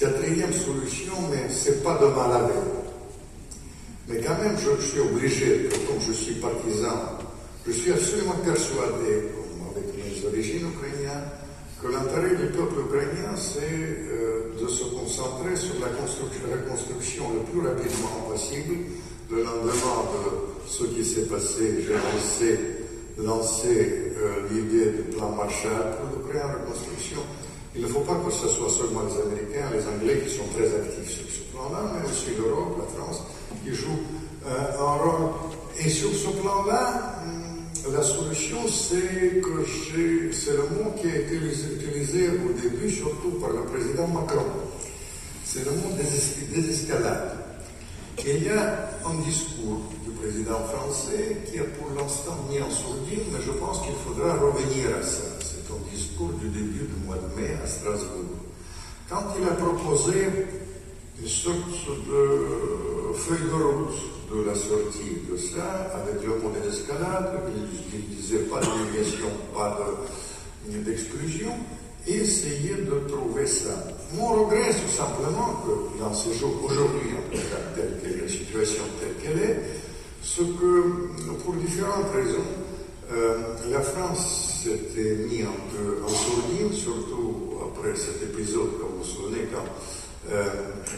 [0.00, 2.42] Quatrième solution, mais ce n'est pas de mal
[4.08, 7.18] Mais quand même, je, suis obligé, comme je suis partisan,
[7.66, 11.28] je suis absolument persuadé, comme avec mes origines ukrainiennes,
[11.82, 17.24] que l'intérêt du peuple ukrainien, c'est euh, de se concentrer sur la construction, la construction
[17.34, 18.74] le plus rapidement possible.
[19.30, 22.58] Le lendemain de ce qui s'est passé, j'ai
[23.22, 27.20] lancé, euh, l'idée du plan Marshall pour l'Ukraine, reconstruction
[27.74, 30.66] il ne faut pas que ce soit seulement les Américains, les Anglais qui sont très
[30.66, 33.22] actifs sur ce plan-là, mais aussi l'Europe, la France,
[33.62, 34.02] qui jouent
[34.46, 35.30] euh, un rôle.
[35.78, 39.64] Et sur ce plan-là, hum, la solution, c'est que
[40.32, 44.46] c'est le mot qui a été utilisé au début, surtout par le président Macron.
[45.44, 47.36] C'est le mot des escalades.
[48.26, 52.70] Et il y a un discours du président français qui a pour l'instant mis en
[52.70, 55.39] sourdine, mais je pense qu'il faudra revenir à ça
[56.28, 58.36] du début du mois de mai à Strasbourg,
[59.08, 60.28] quand il a proposé
[61.20, 63.94] une sorte de feuille de route
[64.32, 67.40] de la sortie de ça, avec le mot d'escalade,
[67.92, 69.78] il disait pas d'émigration, pas
[70.66, 71.52] d'exclusion,
[72.06, 73.88] et essayer de trouver ça.
[74.14, 78.28] Mon regret, tout simplement, que dans ces jours, aujourd'hui, en tout cas, telle qu'est la
[78.28, 79.60] situation telle qu'elle est,
[80.22, 82.44] ce que, pour différentes raisons,
[83.12, 83.38] euh,
[83.70, 89.04] la France s'était mise un peu en sourdine, surtout après cet épisode, comme vous vous
[89.04, 89.64] souvenez, quand
[90.32, 90.44] euh,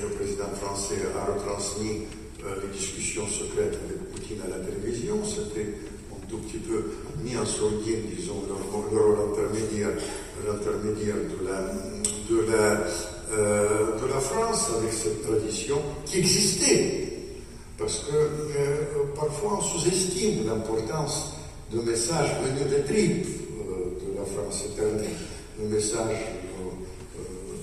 [0.02, 2.02] le président français a retransmis
[2.44, 5.24] euh, les discussions secrètes avec Poutine à la télévision.
[5.24, 5.74] C'était
[6.12, 6.90] un tout petit peu
[7.22, 8.54] mis en sourdine, disons, le,
[8.98, 9.92] rôle intermédiaire,
[12.28, 17.08] de la France avec cette tradition qui existait.
[17.78, 21.31] Parce que parfois on sous-estime l'importance
[21.72, 25.16] de messages venus des tripes de la France éternelle,
[25.58, 26.18] le message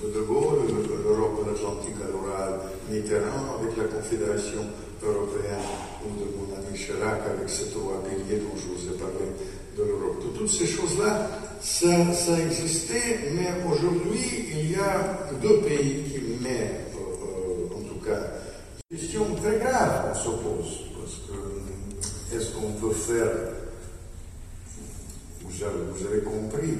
[0.04, 0.60] de Gaulle,
[1.04, 4.66] l'Europe de l'Atlantique à l'oral Mitterrand, avec la Confédération
[5.04, 5.68] européenne,
[6.04, 9.30] ou de mon ami Chirac, avec cette roi pilier dont je vous ai parlé
[9.78, 10.24] de l'Europe.
[10.36, 11.30] Toutes ces choses-là,
[11.62, 14.20] ça, ça, existait, mais aujourd'hui,
[14.52, 18.22] il y a deux pays qui mettent, euh, en tout cas,
[18.90, 23.28] une question très grave, on se pose, parce que est-ce qu'on peut faire,
[25.50, 26.78] vous avez, compris,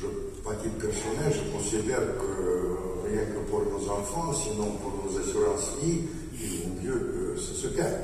[0.00, 0.06] je
[0.46, 5.72] à titre personnel, je considère que rien que pour nos enfants, sinon pour nos assurances
[5.82, 6.02] vie,
[6.38, 7.94] il vaut mieux que ça se calme.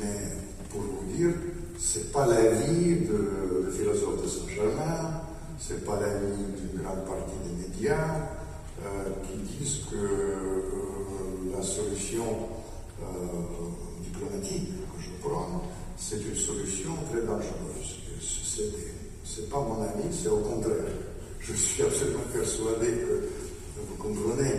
[0.00, 0.32] Mais
[0.70, 1.34] pour vous dire,
[1.78, 5.20] c'est pas la vie de, philosophe de Saint-Germain,
[5.58, 8.16] c'est pas la vie d'une grande partie des médias
[8.82, 12.24] euh, qui disent que euh, la solution
[13.02, 13.04] euh,
[14.02, 15.62] diplomatique que je prends,
[15.98, 17.95] c'est une solution très dangereuse.
[18.56, 20.88] C'est c'est pas mon avis, c'est au contraire.
[21.40, 23.28] Je suis absolument persuadé que,
[23.76, 24.52] vous comprenez,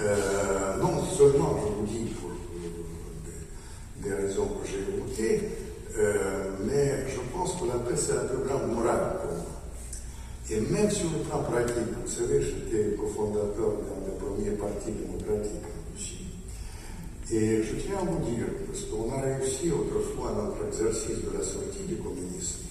[0.00, 2.30] euh, non seulement, je vous dis, pour,
[4.02, 5.48] des, raisons que j'ai évoquées,
[5.96, 9.62] euh, mais je pense que la paix, c'est un peu grande morale pour moi.
[10.50, 15.62] Et même sur le plan pratique, vous savez, j'étais cofondateur d'un des premiers partis démocratiques
[15.62, 16.26] en Russie.
[17.30, 21.44] Et je tiens à vous dire, parce qu'on a réussi autrefois notre exercice de la
[21.44, 22.65] sortie du communisme,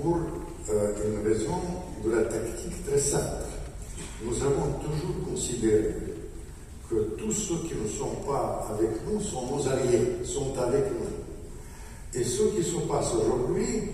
[0.00, 0.18] pour
[0.70, 1.60] euh, une raison
[2.04, 3.44] de la tactique très simple.
[4.24, 5.94] Nous avons toujours considéré
[6.88, 12.20] que tous ceux qui ne sont pas avec nous sont nos alliés, sont avec nous.
[12.20, 13.90] Et ce qui se passe aujourd'hui,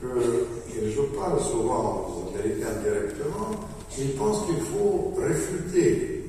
[0.00, 3.50] que je parle souvent aux Américains directement,
[3.98, 6.24] ils pensent qu'il faut réfuter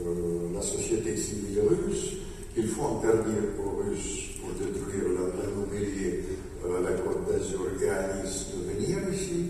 [0.00, 2.16] euh, la société civile russe,
[2.54, 6.37] qu'il faut interdire aux Russes pour détruire l'immobilier euh,
[6.82, 9.46] la Côte d'Azur et à Nice de venir ici.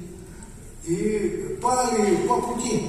[0.88, 2.88] Et pas, les, pas Poutine,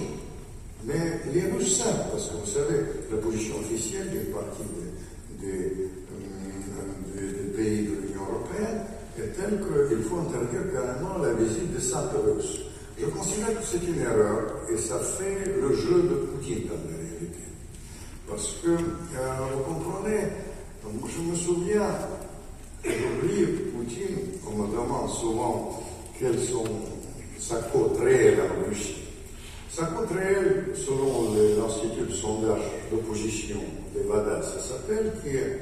[0.85, 2.79] mais les Russes parce que vous savez,
[3.11, 4.63] la position officielle d'une partie
[5.41, 8.85] des, euh, des, pays de l'Union européenne
[9.17, 12.61] est telle qu'il faut interdire carrément la visite des simples Russes.
[12.97, 16.97] Je considère que c'est une erreur et ça fait le jeu de Poutine dans la
[16.97, 17.39] réalité.
[18.29, 18.77] Parce que, euh,
[19.55, 20.21] vous comprenez,
[20.83, 21.89] je me souviens
[22.85, 25.83] Aujourd'hui, Poutine, on me demande souvent
[26.17, 26.63] quelles sont
[27.37, 29.03] sa cote réelle en Russie.
[29.69, 33.57] Sa cote réelle, selon l'Institut de sondage d'opposition
[33.93, 35.59] d'Evada, ça s'appelle, qui est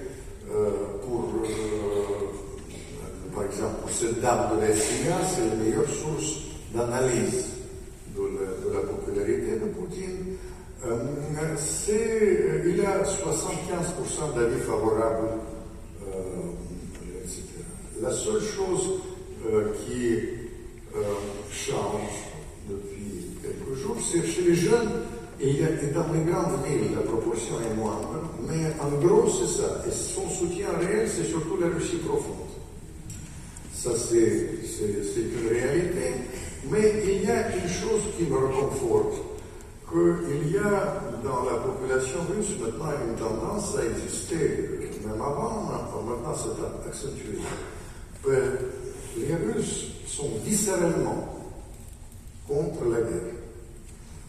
[0.51, 0.69] euh,
[1.03, 6.41] pour, euh, par exemple, pour cette dame de la c'est la meilleure source
[6.73, 7.47] d'analyse
[8.15, 10.37] de, la popularité de Poutine.
[10.85, 10.97] Euh,
[12.65, 15.29] il a 75% d'avis favorables
[18.01, 19.01] la seule chose
[19.45, 20.15] euh, qui
[20.95, 21.01] euh,
[21.51, 22.31] change
[22.69, 24.91] depuis quelques jours, c'est chez les jeunes,
[25.39, 25.53] et,
[25.93, 29.83] dans les grandes villes, la proportion est moindre, mais en gros, c'est ça.
[29.87, 32.47] Et son soutien réel, c'est surtout la Russie profonde.
[33.73, 34.49] Ça, c'est
[35.15, 36.15] une réalité.
[36.71, 39.21] Mais il y a une chose qui me réconforte,
[39.89, 45.69] qu'il y a dans la population russe maintenant une tendance à exister, même avant,
[46.03, 47.39] maintenant c'est accentué,
[49.17, 51.37] les Russes sont viscéralement
[52.47, 53.33] contre la guerre.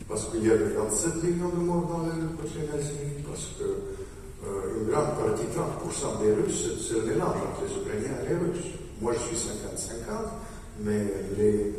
[0.09, 2.95] Parce qu'il y a 27 millions de morts dans le nazie,
[3.29, 8.17] parce que euh, une grande partie, 30% des Russes, c'est le mélange entre les Ukrainiens
[8.25, 8.73] et les Russes.
[9.01, 9.93] Moi, je suis 50-50,
[10.81, 11.05] mais
[11.37, 11.73] les, euh,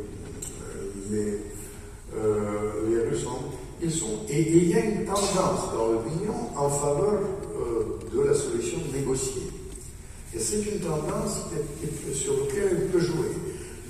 [1.10, 1.38] les,
[2.16, 3.26] euh, les Russes
[3.82, 4.20] ils sont.
[4.28, 7.20] Et, il y a une tendance dans l'opinion en faveur
[8.12, 9.50] de la solution négociée.
[10.34, 11.46] Et c'est une tendance
[12.14, 13.32] sur laquelle elle peut jouer.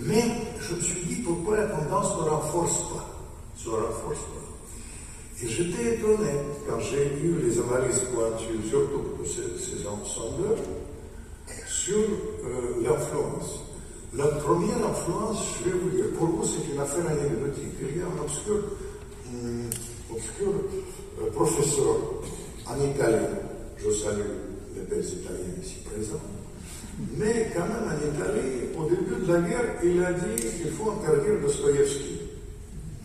[0.01, 0.25] Mais
[0.61, 3.07] je me suis dit pourquoi la tendance ne renforce pas?
[3.57, 5.43] Se renforce pas.
[5.43, 6.33] Et j'étais étonné
[6.69, 9.03] quand j'ai lu les analyses pointues, surtout,
[10.05, 10.57] sont deux,
[11.67, 13.61] sur euh, l'influence.
[14.15, 17.73] La première influence, je vais vous dire, pour vous c'est une affaire anecdotique.
[17.81, 18.65] Il y a un obscur,
[19.33, 19.71] hum,
[21.23, 21.97] euh, professeur
[22.67, 23.27] en Italie,
[23.79, 24.50] je salue
[24.81, 26.21] les belles Italiens ici présents,
[27.17, 30.91] mais quand même en Italie, au début de la guerre, il a dit qu'il faut
[30.91, 32.21] interdire Dostoïevski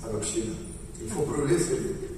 [0.04, 0.56] en Occident.
[1.02, 2.16] Il faut brûler ses livres.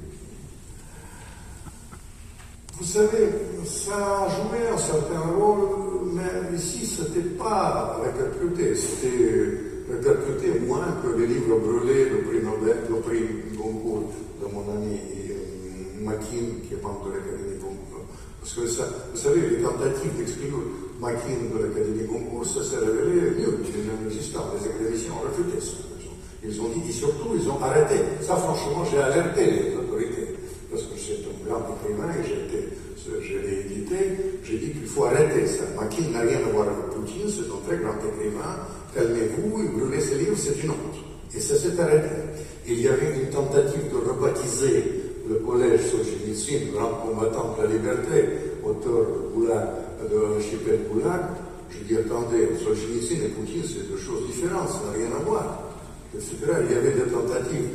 [2.80, 3.30] Vous savez,
[3.66, 8.76] ça a joué un certain rôle, mais ici, ce n'était pas répercuté.
[8.76, 9.58] C'était
[9.90, 13.26] répercuté moins que les livres brûlés, le prix Nobel, le prix
[13.58, 15.00] Goncourt de mon ami
[15.32, 17.97] euh, Makin, qui est membre de l'Académie Goncourt.
[18.42, 20.62] Parce que ça, vous savez, les tentatives d'exclure
[21.00, 23.60] Makin de l'Académie Goncourt, ça s'est révélé mieux
[24.02, 24.52] inexistant.
[24.58, 25.78] Les académiciens ont refuté ça.
[26.44, 27.96] Ils ont dit, et surtout, ils ont arrêté.
[28.22, 30.38] Ça, franchement, j'ai alerté les autorités
[30.70, 32.28] parce que c'est un grand écrivain et
[33.22, 33.96] je l'ai édité,
[34.44, 35.64] j'ai dit qu'il faut arrêter ça.
[35.76, 40.02] Makin n'a rien à voir avec Poutine, c'est un très grand écrivain, calmez-vous, et brûler
[40.02, 41.00] ses livres, c'est une honte.
[41.36, 42.10] Et ça s'est arrêté.
[42.68, 44.84] Il y avait une tentative de rebaptiser
[45.30, 48.30] le collège Solzhenitsyn, grand combattant de la liberté,
[48.64, 49.68] auteur de Goulag,
[50.10, 51.22] de l'archipel Goulag.
[51.70, 55.64] Je dis, attendez, Solzhenitsyn et Poutine, c'est deux choses différentes, ça n'a rien à voir.
[56.16, 56.36] Etc.
[56.70, 57.70] Il y avait des tentatives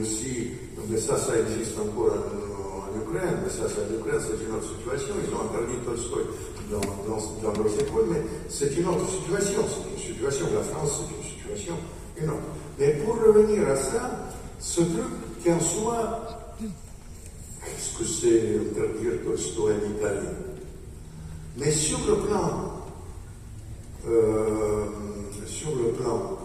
[0.00, 0.50] aussi
[0.88, 4.68] mais ça, ça existe encore en, Ukraine, mais ça, ça en Ukraine, c'est une autre
[4.76, 5.14] situation.
[5.20, 6.24] Ils ont interdit Tolstoy
[6.70, 9.60] dans, dans, dans leurs écoles, mais c'est une autre situation.
[9.68, 11.74] C'est une situation, la France, c'est une situation
[12.20, 12.40] énorme.
[12.78, 16.37] Mais pour revenir à ça, ce truc qu'en soit,
[17.68, 20.28] qu'est-ce que c'est interdire Tolstoy en Italie
[21.56, 22.82] Mais sur le plan,
[24.06, 24.84] euh,
[25.46, 26.38] sur le plan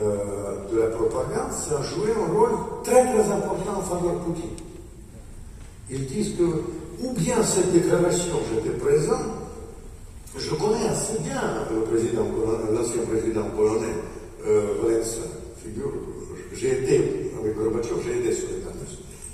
[0.00, 2.52] euh, de la propagande, ça a joué un rôle
[2.84, 4.50] très très important en faveur de Poutine.
[5.90, 9.20] Ils disent que, ou bien cette déclaration, j'étais présent,
[10.36, 12.26] je connais assez bien le président,
[12.72, 13.86] l'ancien président polonais,
[14.46, 15.22] euh, Valensa,
[15.56, 15.92] figure,
[16.52, 18.58] j'ai été, avec Gorbachev, j'ai aidé sur les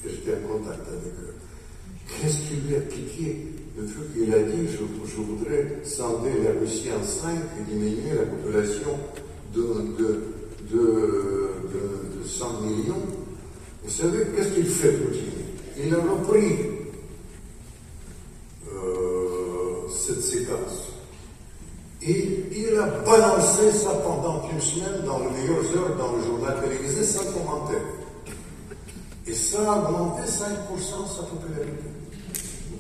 [0.06, 1.23] et j'étais en contact avec.
[2.20, 3.46] Qu'est-ce qui lui a piqué
[3.76, 8.26] le truc qu'il a dit, je, voudrais scinder la Russie en cinq et diminuer la
[8.26, 8.90] population
[9.52, 9.62] de,
[9.98, 10.34] de
[10.70, 11.50] de,
[12.22, 13.02] de, 100 millions,
[13.82, 15.24] vous savez, qu'est-ce qu'il fait, Poutine?
[15.76, 16.52] Il a repris
[18.72, 20.88] euh, cette séquence.
[22.02, 26.62] Et il a balancé ça pendant une semaine dans les meilleures heures dans le journal
[26.62, 27.82] télévisé sans commentaire.
[29.26, 31.93] Et ça a augmenté 5% sa popularité.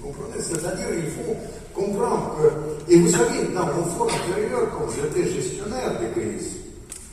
[0.04, 1.34] Comprenez C'est-à-dire il faut
[1.72, 2.92] comprendre que...
[2.92, 6.56] Et vous savez, dans mon fort intérieur, quand j'étais gestionnaire des crises,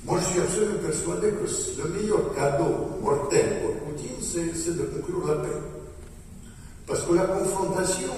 [0.04, 5.28] moi, je suis absolument persuadé que le meilleur cadeau mortel pour Poutine, c'est de conclure
[5.28, 5.62] la paix.
[6.86, 8.12] Parce que la confrontation,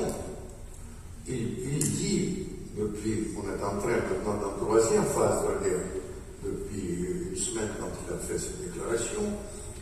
[1.27, 5.85] il, dit, depuis, on est en train maintenant dans la troisième phase de la guerre,
[6.43, 9.21] depuis une semaine quand il a fait cette déclaration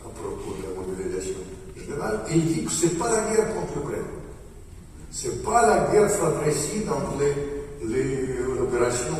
[0.04, 1.38] à propos de la mobilisation
[1.76, 4.21] générale, il dit que ce n'est pas la guerre contre l'Ukraine.
[5.12, 7.18] Ce n'est pas la guerre fratricide entre
[8.58, 9.14] l'opération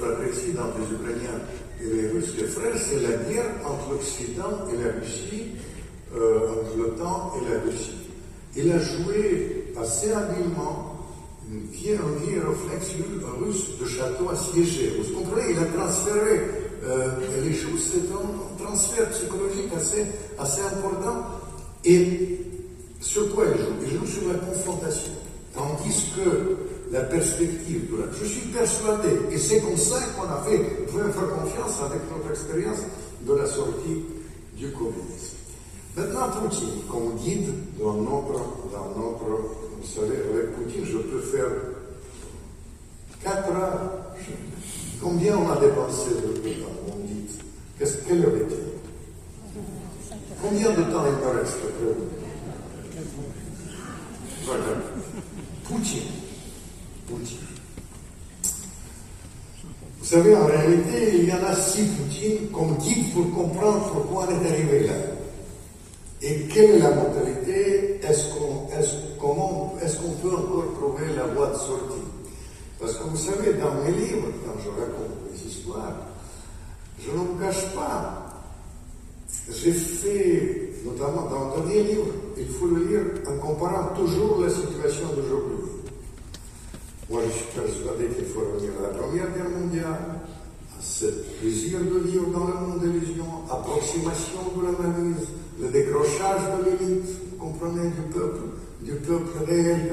[0.00, 1.40] fratricide entre les Ukrainiens
[1.80, 5.52] et les Russes, les frères, c'est la guerre entre l'Occident et la Russie,
[6.16, 7.98] euh, entre l'OTAN et la Russie.
[8.56, 10.96] Il a joué assez habilement
[11.50, 12.94] une vieille, un vieil réflexe
[13.40, 14.94] russe de château assiégé.
[14.98, 16.40] Vous comprenez Il a transféré
[16.84, 17.10] euh,
[17.44, 20.06] les choses, c'est un transfert psychologique assez,
[20.38, 21.26] assez important.
[21.84, 22.40] Et
[23.00, 25.12] sur quoi il joue Il joue sur la confrontation.
[25.54, 26.56] Tandis que
[26.92, 28.12] la perspective de la...
[28.12, 31.80] Je suis persuadé, et c'est comme ça qu'on a fait, vous pouvez me faire confiance
[31.84, 32.78] avec notre expérience
[33.22, 34.04] de la sortie
[34.56, 35.36] du communisme.
[35.96, 38.32] Maintenant, Poutine, comme guide dans notre,
[38.70, 39.24] dans notre,
[39.80, 41.48] vous savez, avec Poutine, je peux faire
[43.24, 43.80] quatre heures.
[45.02, 47.30] Combien on a dépensé de temps, mon guide
[47.78, 48.56] Qu'est-ce qu'elle aurait été
[50.42, 51.58] Combien de temps il me reste
[54.46, 54.62] Voilà.
[55.64, 56.02] Poutine.
[57.08, 57.38] Poutine.
[59.98, 64.28] Vous savez, en réalité, il y en a six Poutine comme guide pour comprendre pourquoi
[64.28, 64.94] on est arrivé là.
[66.22, 68.00] Et quelle est la mentalité?
[68.02, 72.06] Est-ce qu'on est est-ce qu'on peut encore trouver la voie de sortie?
[72.78, 75.96] Parce que vous savez, dans mes livres, quand je raconte mes histoires,
[77.00, 78.44] je ne me cache pas.
[79.50, 82.06] J'ai fait, notamment dans le dernier livre,
[82.38, 85.66] il faut le lire en comparant toujours la situation d'aujourd'hui.
[87.10, 90.22] Moi, je suis persuadé qu'il faut revenir à la Première Guerre mondiale,
[90.78, 91.06] à ce
[91.40, 95.28] plaisir de vivre dans le monde d'illusion, approximation de l'analyse,
[95.60, 98.42] le décrochage de l'élite, vous comprenez, du peuple,
[98.82, 99.92] du peuple réel,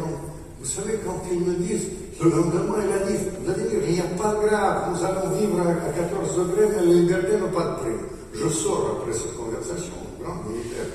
[0.59, 1.89] Vous savez, quand ils me disent,
[2.21, 5.59] le lendemain, il a dit, Vladimir, il n'y a pas de grave, nous allons vivre
[5.59, 8.05] à 14 degrés, mais la liberté n'a pas de prix.
[8.33, 10.02] Je sors après cette conversation,
[10.47, 10.89] militaire,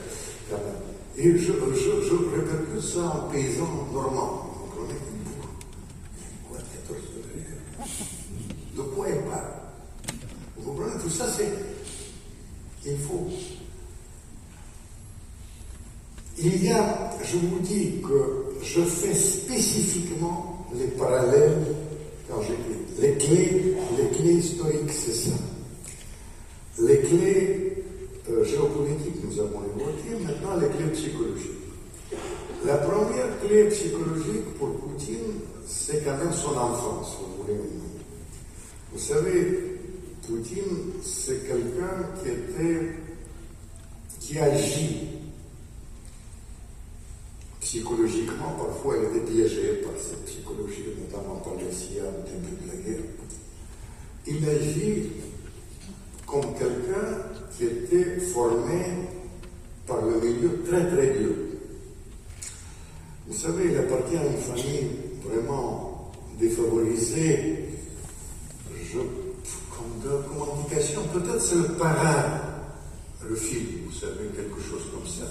[1.16, 4.50] et je, je, je répercute ça en paysan normand.
[4.54, 4.98] Vous comprenez?
[6.48, 7.46] Quoi, 14 degrés?
[8.76, 9.52] De quoi il parle?
[10.56, 11.02] Vous comprenez?
[11.02, 11.52] Tout ça, c'est.
[12.86, 13.28] Il faut.
[16.38, 21.74] Il y a, je vous dis que je fais spécifiquement les parallèles
[22.28, 22.78] quand j'écris.
[23.00, 25.36] Les clés, les clés historiques, c'est ça.
[26.80, 27.77] Les clés
[28.30, 31.52] euh, géopolitiques, nous avons évoqué, maintenant les clés psychologiques.
[32.64, 37.58] La première clé psychologique pour Poutine, c'est quand même son enfance, vous voulez
[38.92, 39.78] Vous savez,
[40.26, 42.94] Poutine, c'est quelqu'un qui était,
[44.20, 45.08] qui agit
[47.60, 52.68] psychologiquement, parfois il était piégé par cette psychologie, notamment par les CIA au début de
[52.68, 53.04] la guerre.
[54.26, 55.10] Il agit
[57.58, 58.84] qui était formé
[59.86, 61.34] par le milieu très très dur.
[63.26, 64.90] Vous savez, il appartient à une famille
[65.24, 67.64] vraiment défavorisée.
[68.92, 72.40] Comme, indication, peut-être c'est le parrain,
[73.28, 75.24] le film, vous savez, quelque chose comme ça.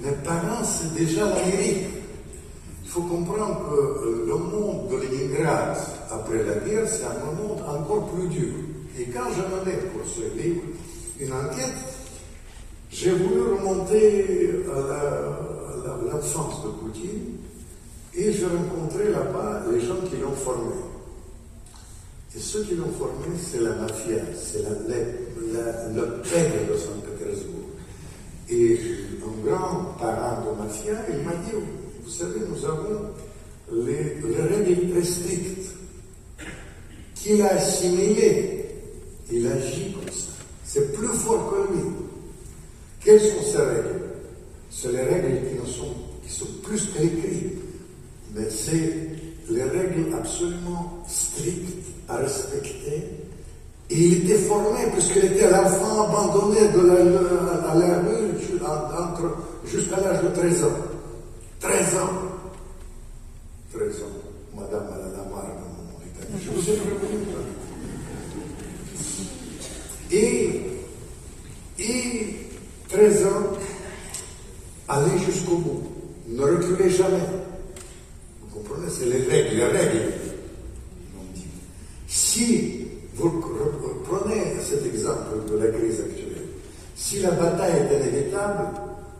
[0.00, 1.86] Mais parents, c'est déjà l'Amérique.
[2.84, 3.68] Il faut comprendre
[4.00, 5.76] que le monde de Leningrad,
[6.10, 8.54] après la guerre, c'est un monde encore plus dur.
[8.98, 10.62] Et quand je menais pour ce livre
[11.20, 11.74] une enquête,
[12.90, 17.36] j'ai voulu remonter à l'enfance de Poutine
[18.14, 20.74] et j'ai rencontré là-bas les gens qui l'ont formé.
[22.36, 27.58] Et ceux qui l'ont formé, c'est la mafia, c'est le père de Saint-Pétersbourg.
[28.50, 28.78] Et
[29.22, 31.52] un grand parent de mafia, il m'a dit,
[32.04, 33.10] vous savez, nous avons
[33.72, 35.74] les, règles très strictes
[37.14, 38.66] qu'il a assimilées.
[39.30, 40.27] Il agit comme ça.
[40.78, 41.82] C'est plus fort que lui.
[43.04, 44.00] Quelles sont ces règles
[44.70, 47.58] C'est les règles qui, sont, qui sont plus qu'écrites,
[48.34, 48.94] mais c'est
[49.50, 53.18] les règles absolument strictes à respecter
[53.90, 56.90] et il était formé, puisqu'il était l'enfant abandonné de
[57.70, 58.38] à la rue
[59.64, 60.68] jusqu'à l'âge de 13 ans.
[61.60, 62.10] 13 ans.
[63.72, 64.60] 13 ans.
[64.60, 65.46] Madame Aladamar,
[66.38, 67.24] je vous ai prévenu.
[70.10, 70.60] Et,
[71.78, 72.36] et
[72.90, 73.56] 13 ans,
[74.88, 75.82] aller jusqu'au bout.
[76.28, 77.16] Ne reculez jamais.
[78.42, 80.12] Vous comprenez, c'est les règles, les règles.
[82.06, 83.42] Si vous
[84.04, 86.46] prenez cet exemple de la crise actuelle.
[86.94, 88.68] Si la bataille est inévitable,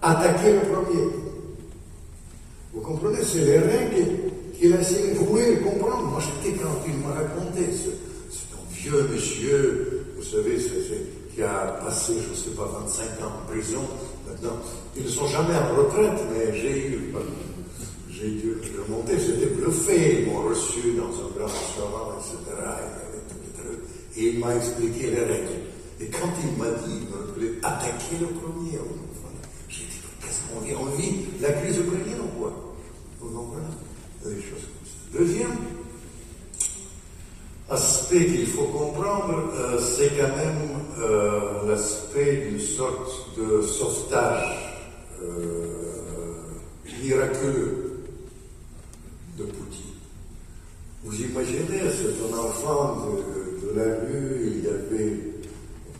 [0.03, 1.09] attaquez le premier.
[2.73, 4.07] Vous comprenez, c'est les règles
[4.57, 5.15] qu'il a essayé.
[5.15, 6.11] Vous pouvez le comprendre.
[6.11, 10.57] Moi, j'étais quand il m'a raconté, c'est un vieux monsieur, vous savez,
[11.35, 13.83] qui a passé, je ne sais pas, 25 ans en prison.
[14.29, 14.59] Maintenant,
[14.97, 17.15] ils ne sont jamais en retraite, mais j'ai eu,
[18.13, 18.55] j'ai dû
[18.87, 20.23] remonter, j'étais bluffé.
[20.23, 22.59] Ils m'ont reçu dans un grand restaurant, etc.
[24.19, 25.49] Et il m'a expliqué les règles.
[26.01, 28.79] Et quand il m'a dit, il voulait attaquer le premier,
[29.69, 32.53] j'ai dit, qu'est-ce qu'on vit On vit la crise ukrainienne ou quoi
[33.21, 33.67] Vous comprenez
[34.25, 35.19] Des choses comme ça.
[35.19, 35.57] Deuxième
[37.71, 44.83] aspect qu'il faut comprendre, euh, c'est quand même euh, l'aspect d'une sorte de sauvetage
[45.23, 45.67] euh,
[47.03, 48.01] miraculeux
[49.37, 49.85] de Poutine.
[51.05, 55.17] Vous imaginez, c'est un enfant de de la rue, il y avait,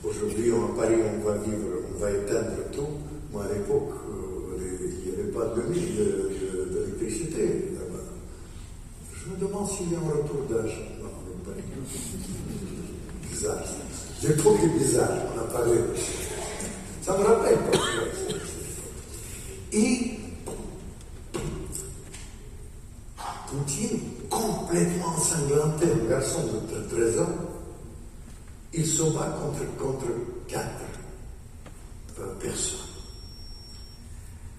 [0.05, 2.87] aujourd'hui en Paris on va vivre, on va éteindre tout,
[3.33, 4.57] moi à l'époque euh,
[5.05, 7.43] il n'y avait pas de limite d'électricité
[7.75, 8.05] là-bas.
[9.13, 10.81] Je me demande s'il y a un retour d'âge.
[11.03, 11.09] Non,
[11.45, 11.53] pas
[13.49, 13.65] Bizarre.
[14.23, 15.81] L'époque est bizarre, on a parlé.
[17.03, 17.79] Ça me rappelle pas.
[19.73, 20.19] Et
[23.49, 26.41] Poutine, complètement ensanglanté, un garçon
[26.71, 27.33] de 13 ans,
[28.75, 30.07] il se bat contre, contre
[30.47, 30.85] quatre
[32.21, 32.79] euh, personnes.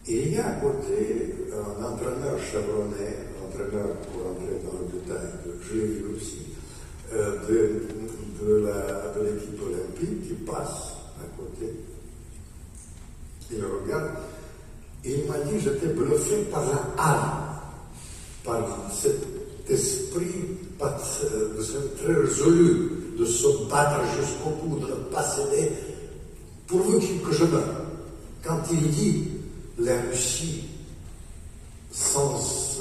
[0.08, 3.14] Et il y a à côté un entraîneur chevronné,
[3.46, 5.30] entraîneur pour entrer dans le détail,
[5.62, 6.48] je l'ai vu aussi,
[7.14, 7.90] euh, de,
[8.46, 11.74] de l'équipe olympique qui passe à côté.
[13.52, 14.12] Il regarde
[15.04, 17.50] et il m'a dit J'étais bluffé par la haine,
[18.44, 19.26] par cet
[19.68, 21.48] esprit euh,
[21.98, 25.72] très résolu de se battre jusqu'au bout, de ne pas céder,
[26.68, 27.86] pourvu que je meure.
[28.44, 29.28] Quand il dit
[29.78, 30.64] la Russie
[31.92, 32.36] sans,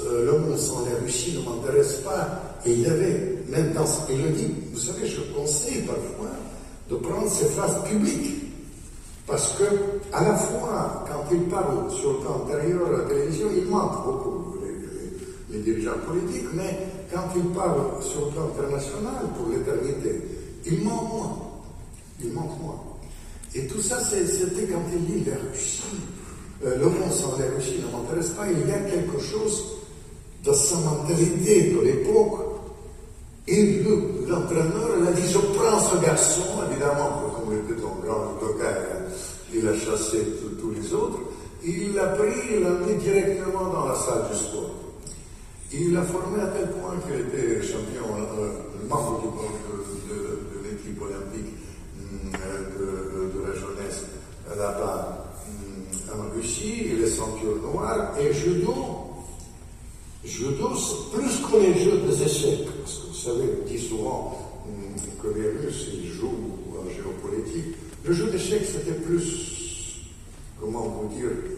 [0.05, 2.57] euh, euh, l'homme sans la Russie ne m'intéresse pas.
[2.65, 6.31] Et il avait, même dans ce qu'il le dit, vous savez, je conseille parfois
[7.29, 8.35] de prendre ces phrases publiques.
[9.27, 9.63] Parce que,
[10.11, 14.03] à la fois, quand il parle sur le plan intérieur à la télévision, il manque
[14.03, 14.55] beaucoup,
[15.51, 20.21] les, dirigeants politiques, mais quand il parle sur le plan international pour l'éternité,
[20.65, 21.37] il manque moins.
[22.21, 22.83] Il manque moins.
[23.53, 25.83] Et tout ça, c'était quand il dit la Russie.
[26.65, 28.45] Euh, le monde sans la Russie ne m'intéresse pas.
[28.51, 29.63] Il y a quelque chose
[30.43, 32.45] de sa mentalité de l'époque.
[33.47, 33.81] Et
[34.27, 36.43] l'entraîneur, il a dit, je prends ce garçon,
[40.59, 41.19] tous les autres,
[41.63, 44.75] il l'a pris, il l'a mis directement dans la salle du sport.
[45.71, 48.49] Il l'a formé à tel point qu'il était champion, euh,
[48.89, 51.53] membre de, de, l'équipe olympique
[51.99, 54.05] euh, de, la jeunesse
[54.57, 55.25] là-bas
[56.11, 58.73] en Russie, il est ceinture noire, et judo,
[60.23, 60.69] judo,
[61.13, 64.49] plus que les jeux des échecs, parce que vous savez, on dit souvent
[65.21, 67.75] que les Russes, ils jouent en géopolitique.
[68.05, 69.58] Le jeu d'échecs, c'était plus,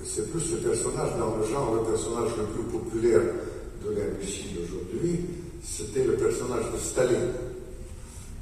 [0.03, 3.21] c'est plus le personnage dans le genre, le personnage le plus populaire
[3.85, 5.25] de la Russie d'aujourd'hui,
[5.63, 7.31] c'était le personnage de Staline.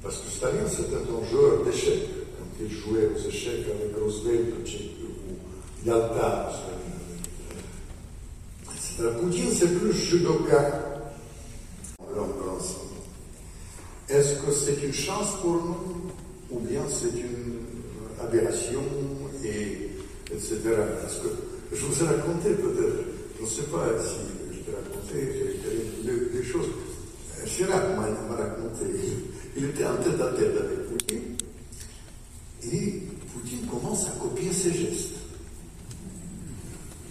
[0.02, 2.10] Parce que Staline, c'était un joueur d'échecs.
[2.38, 6.52] Quand il jouait aux échecs avec Roosevelt ou Yalta.
[9.22, 10.90] Poutine, c'est plus judoka.
[14.10, 16.12] Est-ce que c'est une chance pour nous
[16.50, 17.60] ou bien c'est une
[18.20, 18.82] aberration
[19.46, 19.89] et
[20.32, 20.60] etc.
[21.02, 21.30] Parce que
[21.74, 23.06] je vous ai raconté peut-être,
[23.38, 24.40] je ne sais pas si
[24.72, 25.56] raconté
[26.34, 26.68] des choses.
[27.46, 28.86] Chirac m'a raconté,
[29.56, 31.36] il était en tête à tête avec Poutine,
[32.72, 33.04] et
[33.34, 35.16] Poutine commence à copier ses gestes.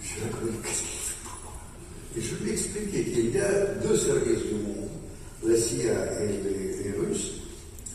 [0.03, 3.97] Chirac me dit, qu'est-ce qu'il fait Et je lui ai expliqué qu'il y a deux
[3.97, 4.89] services du monde,
[5.43, 7.41] la CIA et les, Russes,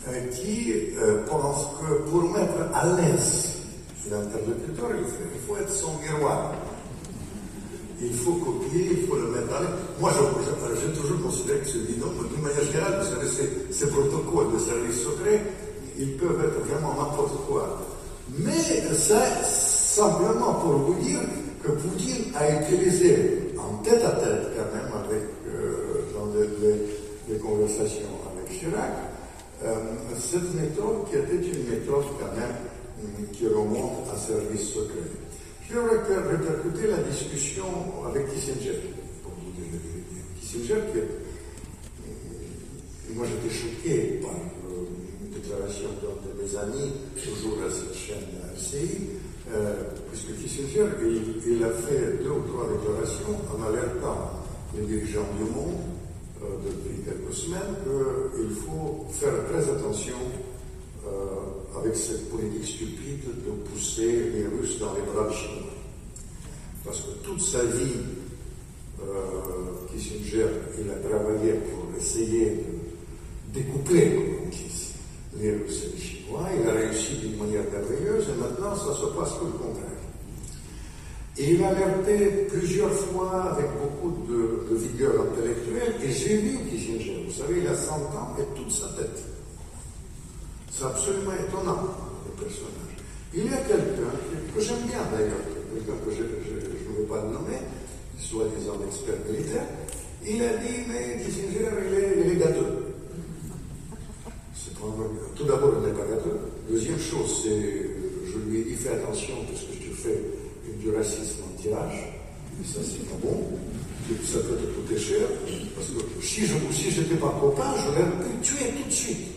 [0.07, 3.54] euh, qui euh, pensent que pour mettre à l'aise
[4.09, 6.53] l'interlocuteur, il faut être son miroir
[8.01, 12.29] il faut copier, il faut le mettre en Moi, j'ai toujours considéré que bidon, mais
[12.29, 15.41] d'une manière générale, vous savez, ces, ces protocoles de services secrets,
[15.97, 17.79] ils peuvent être vraiment n'importe quoi.
[18.37, 18.51] Mais
[18.93, 21.19] ça, simplement pour vous dire
[21.63, 28.11] que Poutine a utilisé en tête à tête quand même avec, euh, dans les, conversations
[28.33, 28.91] avec Chirac,
[29.63, 29.75] euh,
[30.17, 32.55] cette méthode qui était une méthode quand même
[33.33, 35.09] qui remonte à service secret.
[35.69, 37.65] Je vais répercuter la discussion
[38.07, 38.79] avec Kissinger,
[39.23, 39.79] pour vous dire.
[40.39, 41.09] Kissinger, qui est,
[43.15, 44.85] moi j'étais choqué par euh,
[45.23, 49.09] une déclaration d'un de mes amis, toujours à cette chaîne RCI,
[49.51, 49.73] euh,
[50.11, 50.85] puisque Kissinger,
[51.47, 54.43] il, a fait deux ou trois déclarations en alertant
[54.77, 55.81] les dirigeants du monde
[56.43, 60.15] euh, depuis quelques semaines qu'il faut faire très attention
[61.79, 65.73] avec cette politique stupide de pousser les Russes dans les bras chinois.
[66.83, 68.01] Parce que toute sa vie,
[69.01, 70.47] euh, Kissinger,
[70.79, 76.47] il a travaillé pour essayer de découpler, comme on les Russes et les Chinois.
[76.61, 79.89] Il a réussi d'une manière merveilleuse et maintenant ça se passe tout le contraire.
[81.37, 86.57] Et il a alerté plusieurs fois avec beaucoup de, de vigueur intellectuelle et j'ai vu
[86.69, 89.34] Kissinger, vous savez, il a 100 ans et toute sa tête.
[90.77, 91.87] C'est absolument étonnant,
[92.27, 92.99] le personnage.
[93.33, 94.11] Il y a quelqu'un
[94.53, 95.39] que j'aime bien d'ailleurs,
[95.71, 97.63] quelqu'un que je, ne veux pas le nommer,
[98.19, 99.63] soi-disant expert militaire,
[100.27, 102.91] il a dit, mais Kissinger, il est, il est gâteux.
[105.35, 106.39] Tout d'abord, il n'est pas gâteux.
[106.69, 107.89] Deuxième chose, c'est,
[108.27, 110.19] je lui ai dit, fais attention, parce que tu fais
[110.81, 112.19] du racisme anti-âge,
[112.61, 113.43] et ça, c'est pas bon.
[114.25, 115.25] Ça peut te coûter cher,
[115.73, 119.27] parce que si je n'étais pas copain, j'aurais pu tuer tout de suite,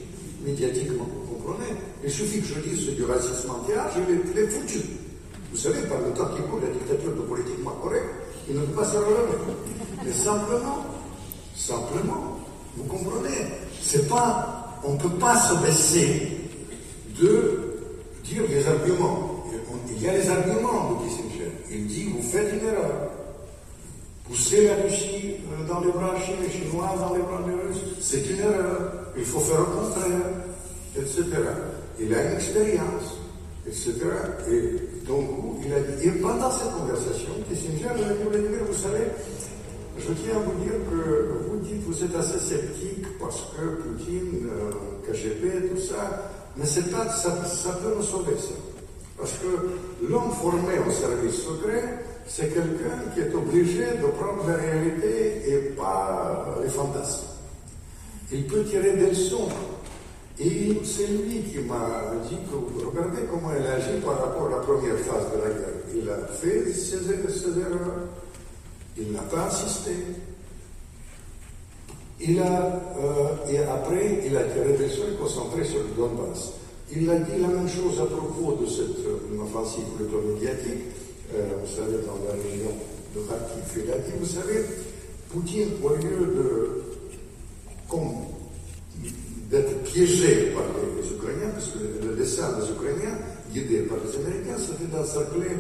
[0.45, 1.07] médiatiquement.
[2.05, 4.81] Il suffit que je dise du racisme anti-âge, je l'ai foutu.
[5.51, 8.05] Vous savez, par le temps qui court, la dictature de politiquement correct,
[8.49, 9.39] il ne peut pas se relever.
[10.05, 10.85] Mais simplement,
[11.57, 12.39] simplement,
[12.77, 13.47] vous comprenez,
[13.81, 16.39] c'est pas, on ne peut pas se baisser
[17.21, 17.81] de
[18.25, 19.45] dire des arguments.
[19.91, 21.51] Il y a les arguments de Kissinger.
[21.71, 23.11] Il dit, vous faites une erreur.
[24.25, 28.41] Pousser la Russie euh, dans les bras chinois, dans les bras des Russes, c'est une
[28.41, 28.93] erreur.
[29.17, 30.21] Il faut faire le contraire
[30.99, 31.25] etc.
[32.01, 33.17] Il a une expérience,
[33.67, 33.95] etc.
[34.51, 35.27] Et donc,
[35.65, 39.05] il a dit, et pendant cette conversation, Kissinger lui dit, vous savez,
[39.99, 44.49] je tiens à vous dire que vous dites vous êtes assez sceptique parce que Poutine,
[44.49, 48.55] euh, KGB, tout ça, mais c'est ça, ça peut nous sauver ça.
[49.17, 54.57] Parce que l'homme formé au service secret c'est quelqu'un qui est obligé de prendre la
[54.57, 57.27] réalité et pas les fantasmes.
[58.31, 59.49] Il peut tirer des leçons.
[60.41, 64.57] Et c'est lui qui m'a dit que regardez comment il agit par rapport à la
[64.59, 65.79] première phase de la guerre.
[65.97, 68.07] Il a fait ses, erreurs,
[68.97, 69.91] il n'a pas assisté.
[72.21, 76.53] Il a, euh, et après, il a leçons et concentré sur le Donbass.
[76.91, 80.85] Il a dit la même chose à propos de cette euh, offensive plutôt médiatique.
[81.35, 82.71] Euh, vous savez, dans la région
[83.15, 84.65] de Kharkiv, il a dit, vous savez,
[85.31, 86.83] Poutine, au lieu de,
[89.49, 93.19] d'être piégé par les, Ukrainiens, parce que le dessin des Ukrainiens,
[93.53, 95.51] guidé par les Américains, c'était d'encercler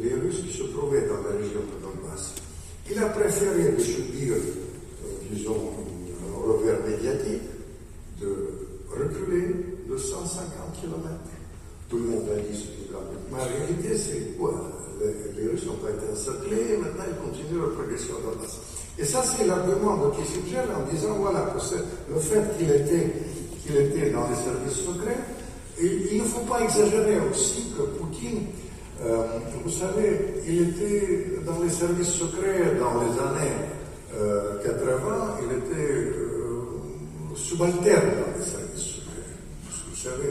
[0.00, 2.34] les Russes qui se trouvaient dans la région de Donbass.
[2.90, 5.70] Il a préféré de subir, euh, disons,
[6.26, 7.42] un revers médiatique,
[8.20, 8.28] de
[8.90, 9.54] reculer
[9.88, 10.98] de 150 km.
[11.88, 12.90] Tout le monde a dit ce qu'il
[13.30, 14.54] Mais en réalité, c'est quoi?
[15.00, 18.56] Les, Russes n'ont pas été encerclés et maintenant ils continuent leur progression dans l'Est.
[18.96, 21.52] Et ça, c'est l'argument de Kissinger en disant voilà,
[22.08, 23.10] le fait qu'il était,
[23.64, 25.18] qu'il était dans les services secrets,
[25.80, 28.46] et il ne faut pas exagérer aussi que Poutine,
[29.02, 29.26] euh,
[29.64, 33.56] vous savez, il était dans les services secrets dans les années
[34.14, 39.34] 80, euh, il était euh, subalterne dans les services secrets.
[39.90, 40.30] Vous savez,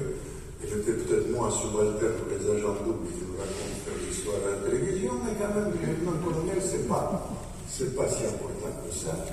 [0.64, 3.74] il était peut-être moins subalterne que les agents doubles qui nous racontent
[4.08, 7.30] l'histoire à la télévision, mais quand même, le lieutenant-colonel, c'est pas,
[7.98, 9.26] pas si important que ça.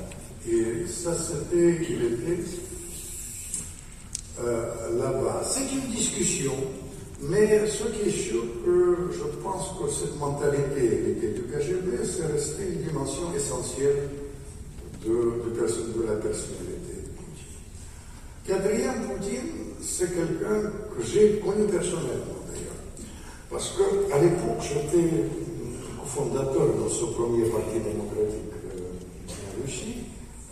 [0.51, 2.43] Et ça, c'était, il était
[4.45, 5.43] euh, là-bas.
[5.45, 6.55] C'est une discussion,
[7.23, 12.63] mais ce qui est sûr que je pense que cette mentalité du KGB, c'est resté
[12.73, 14.09] une dimension essentielle
[15.05, 17.47] de, de, de la personnalité de Poutine.
[18.47, 22.81] Quatrième, Poutine, c'est quelqu'un que j'ai connu personnellement d'ailleurs.
[23.51, 25.25] Parce qu'à l'époque, j'étais
[26.11, 30.03] fondateur de ce premier parti démocratique euh, en Russie,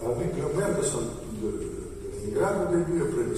[0.01, 1.51] avec le maire de, de,
[2.14, 3.34] Leningrad au début, après de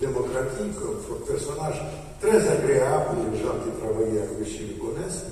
[0.00, 1.82] Démocratique, un personnage
[2.20, 5.24] très agréable, les gens qui travaillaient en Russie le connaissent,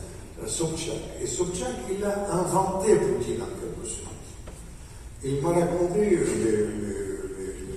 [0.43, 0.97] euh, Sobchak.
[1.23, 4.13] Et Sobchak, il a inventé Poutine en quelque sorte.
[5.25, 6.87] Il m'a raconté les, les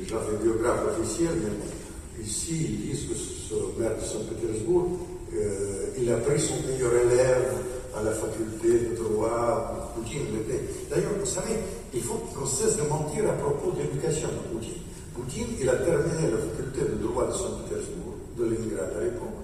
[0.10, 4.88] les biographes officiels, mais ici, ils disent que ce maire de Saint-Pétersbourg,
[5.36, 7.54] euh, il a pris son meilleur élève
[7.96, 9.76] à la faculté de droit.
[9.96, 10.64] Poutine l'était.
[10.90, 11.56] D'ailleurs, vous savez,
[11.94, 14.79] il faut qu'on cesse de mentir à propos de l'éducation de Poutine.
[15.20, 19.44] Poutine, il a terminé la faculté de droit de Saint-Pétersbourg, de Leningrad à l'époque,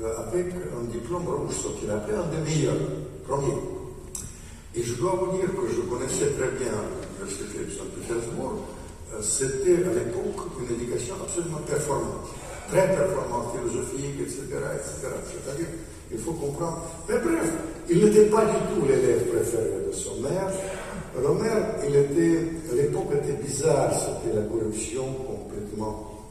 [0.00, 2.78] euh, avec un diplôme rouge, ce qu'il appelait un des meilleurs,
[3.26, 3.58] premier.
[4.76, 8.62] Et je dois vous dire que je connaissais très bien l'université de Saint-Pétersbourg,
[9.10, 12.30] euh, c'était à l'époque une éducation absolument performante,
[12.70, 14.38] très performante, philosophique, etc.
[14.54, 15.18] etc.
[15.26, 15.72] C'est-à-dire,
[16.12, 16.86] il faut comprendre.
[17.08, 17.50] Mais bref,
[17.90, 20.46] il n'était pas du tout l'élève préféré de son maire.
[21.20, 22.38] Le maire, il était,
[22.74, 26.26] l'époque était bizarre, c'était la corruption complètement,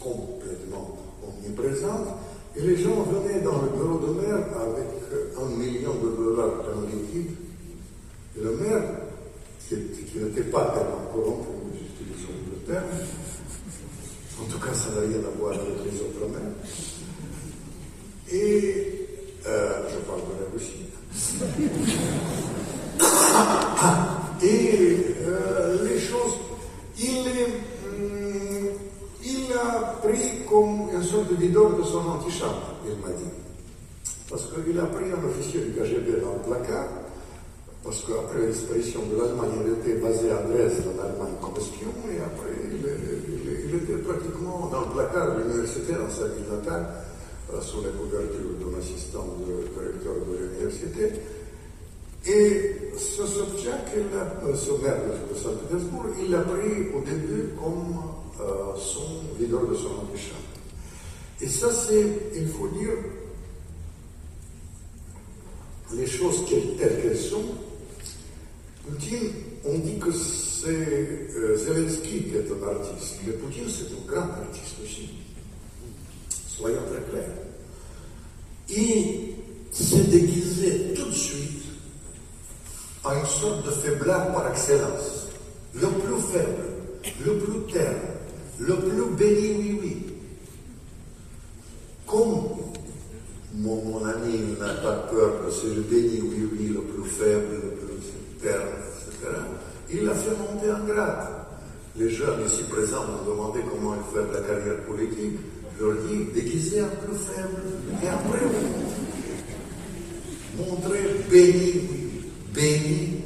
[0.00, 2.08] complètement omniprésente.
[2.56, 4.88] Et les gens venaient dans le bureau de maire avec
[5.40, 7.32] un million de dollars en liquide.
[8.36, 8.82] Et le maire,
[9.68, 11.48] qui, n'était pas tellement corrompu,
[14.40, 16.52] en tout cas, ça n'a rien à voir avec les autres mains.
[18.30, 19.08] Et
[19.46, 20.86] euh, je parle de la Russie.
[24.42, 26.38] Et euh, les choses,
[26.98, 27.28] il,
[27.86, 28.70] hum,
[29.24, 33.30] il a pris comme une sorte de videur de son antichambre, il m'a dit.
[34.28, 36.88] Parce qu'il a pris un officier du KGB dans le placard,
[37.84, 42.18] parce qu'après la de l'Allemagne, il était basé à Dresde, en Allemagne, comme espion, et
[42.18, 46.86] après, il, était pratiquement dans le placard de l'université, dans sa ville natale,
[47.52, 49.26] euh, sous la couverture d'un assistant
[49.74, 51.20] directeur de l'université.
[52.26, 54.96] Et ce Sobchak, euh, ce maire
[55.30, 57.96] de Saint-Pétersbourg, il l'a pris au début comme
[58.40, 60.38] euh, son leader de son antichambre.
[61.40, 62.06] Et ça, c'est,
[62.36, 62.92] il faut dire,
[65.94, 67.44] les choses telles qu'elles sont,
[68.86, 69.30] Poutine,
[69.64, 74.28] on dit que c'est euh, Zelensky qui est un artiste, mais Poutine c'est un grand
[74.28, 75.10] artiste aussi.
[76.48, 77.30] Soyons très clairs.
[78.68, 79.34] Il
[79.70, 81.62] s'est déguisé tout de suite
[83.04, 85.28] en sorte de faiblard par excellence.
[85.74, 86.64] Le plus faible,
[87.24, 87.96] le plus terne,
[88.58, 90.06] le plus béni oui-oui.
[92.06, 92.48] Comme
[93.54, 97.92] mon, mon ami n'a pas peur c'est le béni oui-oui le plus faible, le plus
[97.96, 99.34] etc.
[99.90, 101.28] Il l'a fait monter en grade.
[101.96, 105.38] Les jeunes ici présents m'ont demandé comment il fait la carrière politique.
[105.78, 107.62] Je leur dis, déguisez un plus faible.
[108.02, 108.40] Et après,
[110.56, 110.98] montré
[111.30, 111.82] béni,
[112.54, 113.18] béni.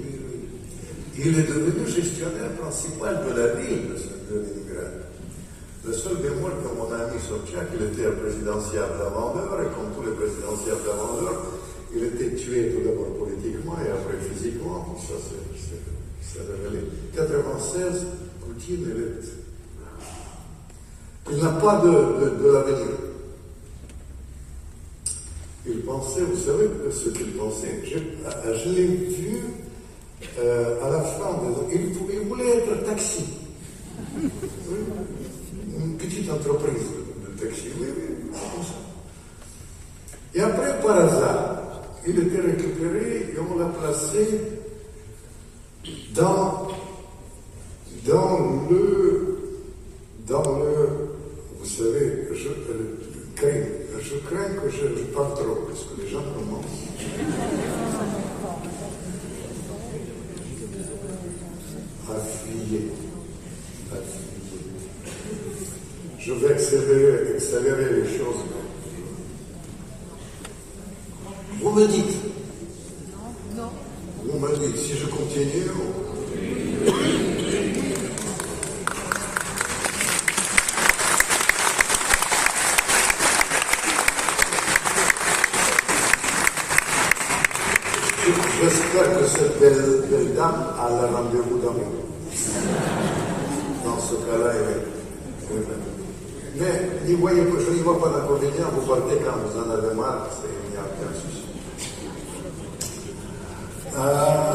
[1.18, 3.88] Il est devenu gestionnaire principal de la ville
[4.30, 4.92] de Leningrad.
[5.86, 8.06] Le seul bémol que mon ami Sobchak, il était
[8.74, 11.42] et comme tous les présidentiels vendeur,
[11.94, 14.96] il était tué tout d'abord politiquement et après physiquement.
[14.98, 15.14] Ça,
[16.22, 16.84] c'est révélé.
[17.14, 18.06] 96,
[18.40, 18.86] Poutine,
[21.30, 22.86] il n'a pas de, de, l'avenir.
[25.66, 27.98] Il pensait, vous savez ce qu'il pensait Je,
[28.54, 29.42] je l'ai vu
[30.38, 31.74] euh, à la fin de.
[31.74, 33.24] Il, il voulait être taxi.
[35.76, 36.86] Une petite entreprise
[37.24, 37.68] de taxi.
[37.80, 38.74] Oui, oui, comme ça.
[40.32, 44.40] Et après, par hasard, il était récupéré et on l'a placé
[46.14, 46.68] dans,
[48.04, 49.32] dans le.
[50.28, 51.06] Dans le
[51.66, 52.48] vous savez, je,
[53.34, 53.50] crains,
[54.00, 56.64] je crains que je, je parle trop, parce que les gens commencent.
[62.08, 62.92] à fuyer.
[63.90, 64.26] À fuyer.
[66.26, 68.42] Je vais accélérer, accélérer les choses.
[71.62, 72.16] Vous me dites.
[73.56, 73.70] Non.
[74.24, 75.70] Vous me dites, si je continue.
[88.60, 91.92] J'espère que cette belle, belle, dame a le rendez-vous d'amour.
[93.84, 94.96] Dans ce cas-là, elle est.
[96.58, 97.76] Mais je
[98.26, 101.12] n'y vois pas d'inconvénient, vous partez quand vous en avez marre, il n'y a aucun
[101.14, 101.44] souci.
[103.98, 104.54] Euh,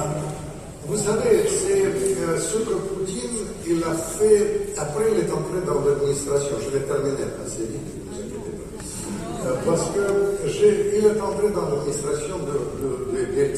[0.87, 5.81] vous savez, c'est euh, ce que Poutine, il a fait, après il est entré dans
[5.85, 11.21] l'administration, je vais terminer assez vite, ne vous inquiétez pas, euh, parce que il est
[11.21, 13.51] entré dans l'administration de, de, de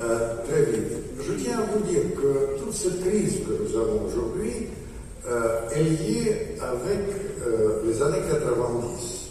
[0.00, 0.92] euh, très vite.
[1.20, 4.68] Je tiens à vous dire que toute cette crise que nous avons aujourd'hui
[5.28, 7.04] euh, est liée avec
[7.46, 9.28] euh, les années 90.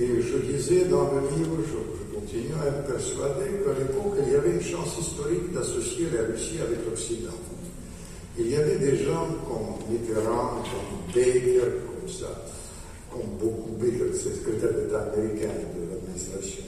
[0.00, 4.36] Et je disais dans le livre, je, continue à être persuadé qu'à l'époque, il y
[4.36, 7.38] avait une chance historique d'associer la Russie avec l'Occident.
[8.38, 8.56] Il y
[9.46, 12.44] comme Mitterrand, comme Baker, comme ça,
[13.10, 16.64] comme beaucoup Baker, c'est le secrétaire d'État américain de l'administration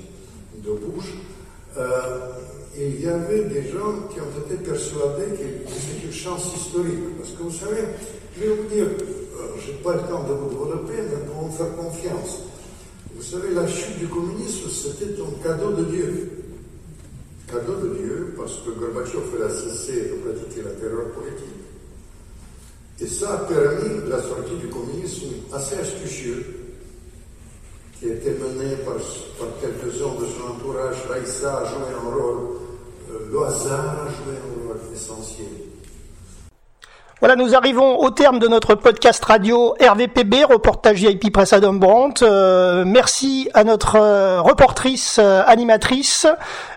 [0.62, 1.14] de Bush,
[2.76, 7.16] il y avait des gens qui ont été persuadés que c'est une chance historique.
[7.18, 7.82] Parce que vous savez,
[8.36, 11.46] je vais vous dire, euh, je n'ai pas le temps de vous développer, mais pour
[11.46, 12.42] me faire confiance.
[13.14, 16.30] Vous savez, la chute du communisme, c'était un cadeau de Dieu.
[17.48, 20.99] Cadeau de Dieu, parce que Gorbatchev a cessé de pratiquer la terreur
[23.11, 26.44] ça a permis la sortie du communisme assez astucieux,
[27.98, 28.94] qui a été mené par,
[29.38, 30.96] par quelques-uns de son entourage.
[31.08, 32.61] Raïssa a joué un rôle
[33.30, 34.08] le hasard
[34.94, 35.46] essentiel.
[37.20, 42.24] Voilà, nous arrivons au terme de notre podcast radio RVPB, reportage VIP Presse Adam Brandt.
[42.24, 46.26] Euh, merci à notre euh, reportrice euh, animatrice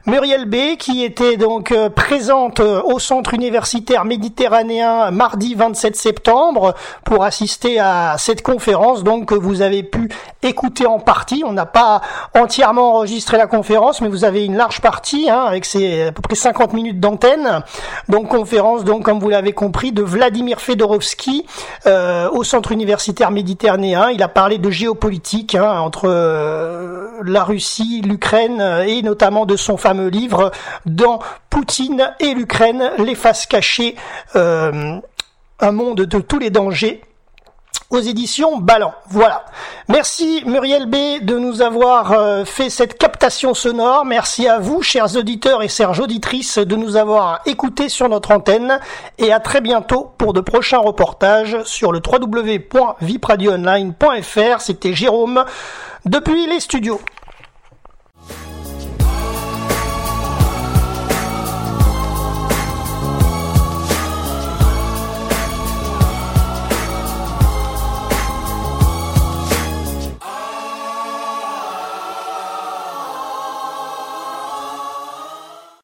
[0.06, 6.74] Muriel B, qui était donc présente au Centre universitaire méditerranéen mardi 27 septembre
[7.06, 10.10] pour assister à cette conférence donc que vous avez pu
[10.42, 11.46] écouter en partie.
[11.48, 12.02] On n'a pas
[12.38, 16.22] entièrement enregistré la conférence, mais vous avez une large partie hein, avec ses à peu
[16.22, 17.64] près 50 minutes d'antenne.
[18.10, 21.46] Donc conférence donc comme vous l'avez compris de Vladimir Vladimir Fedorovski
[21.86, 24.10] euh, au Centre universitaire méditerranéen.
[24.10, 29.78] Il a parlé de géopolitique hein, entre euh, la Russie, l'Ukraine et notamment de son
[29.78, 30.52] fameux livre
[30.88, 31.20] dans
[31.52, 33.96] Poutine et l'Ukraine, les faces cachées,
[34.36, 34.96] euh,
[35.60, 37.02] un monde de tous les dangers
[37.94, 38.94] aux éditions Ballant.
[39.10, 39.46] Voilà.
[39.88, 44.06] Merci Muriel B de nous avoir euh, fait cette captation sonore.
[44.06, 48.80] Merci à vous, chers auditeurs et chères auditrices, de nous avoir écoutés sur notre antenne.
[49.18, 54.62] Et à très bientôt pour de prochains reportages sur le www.vipradioonline.fr.
[54.62, 55.46] C'était Jérôme
[56.06, 57.00] depuis les studios.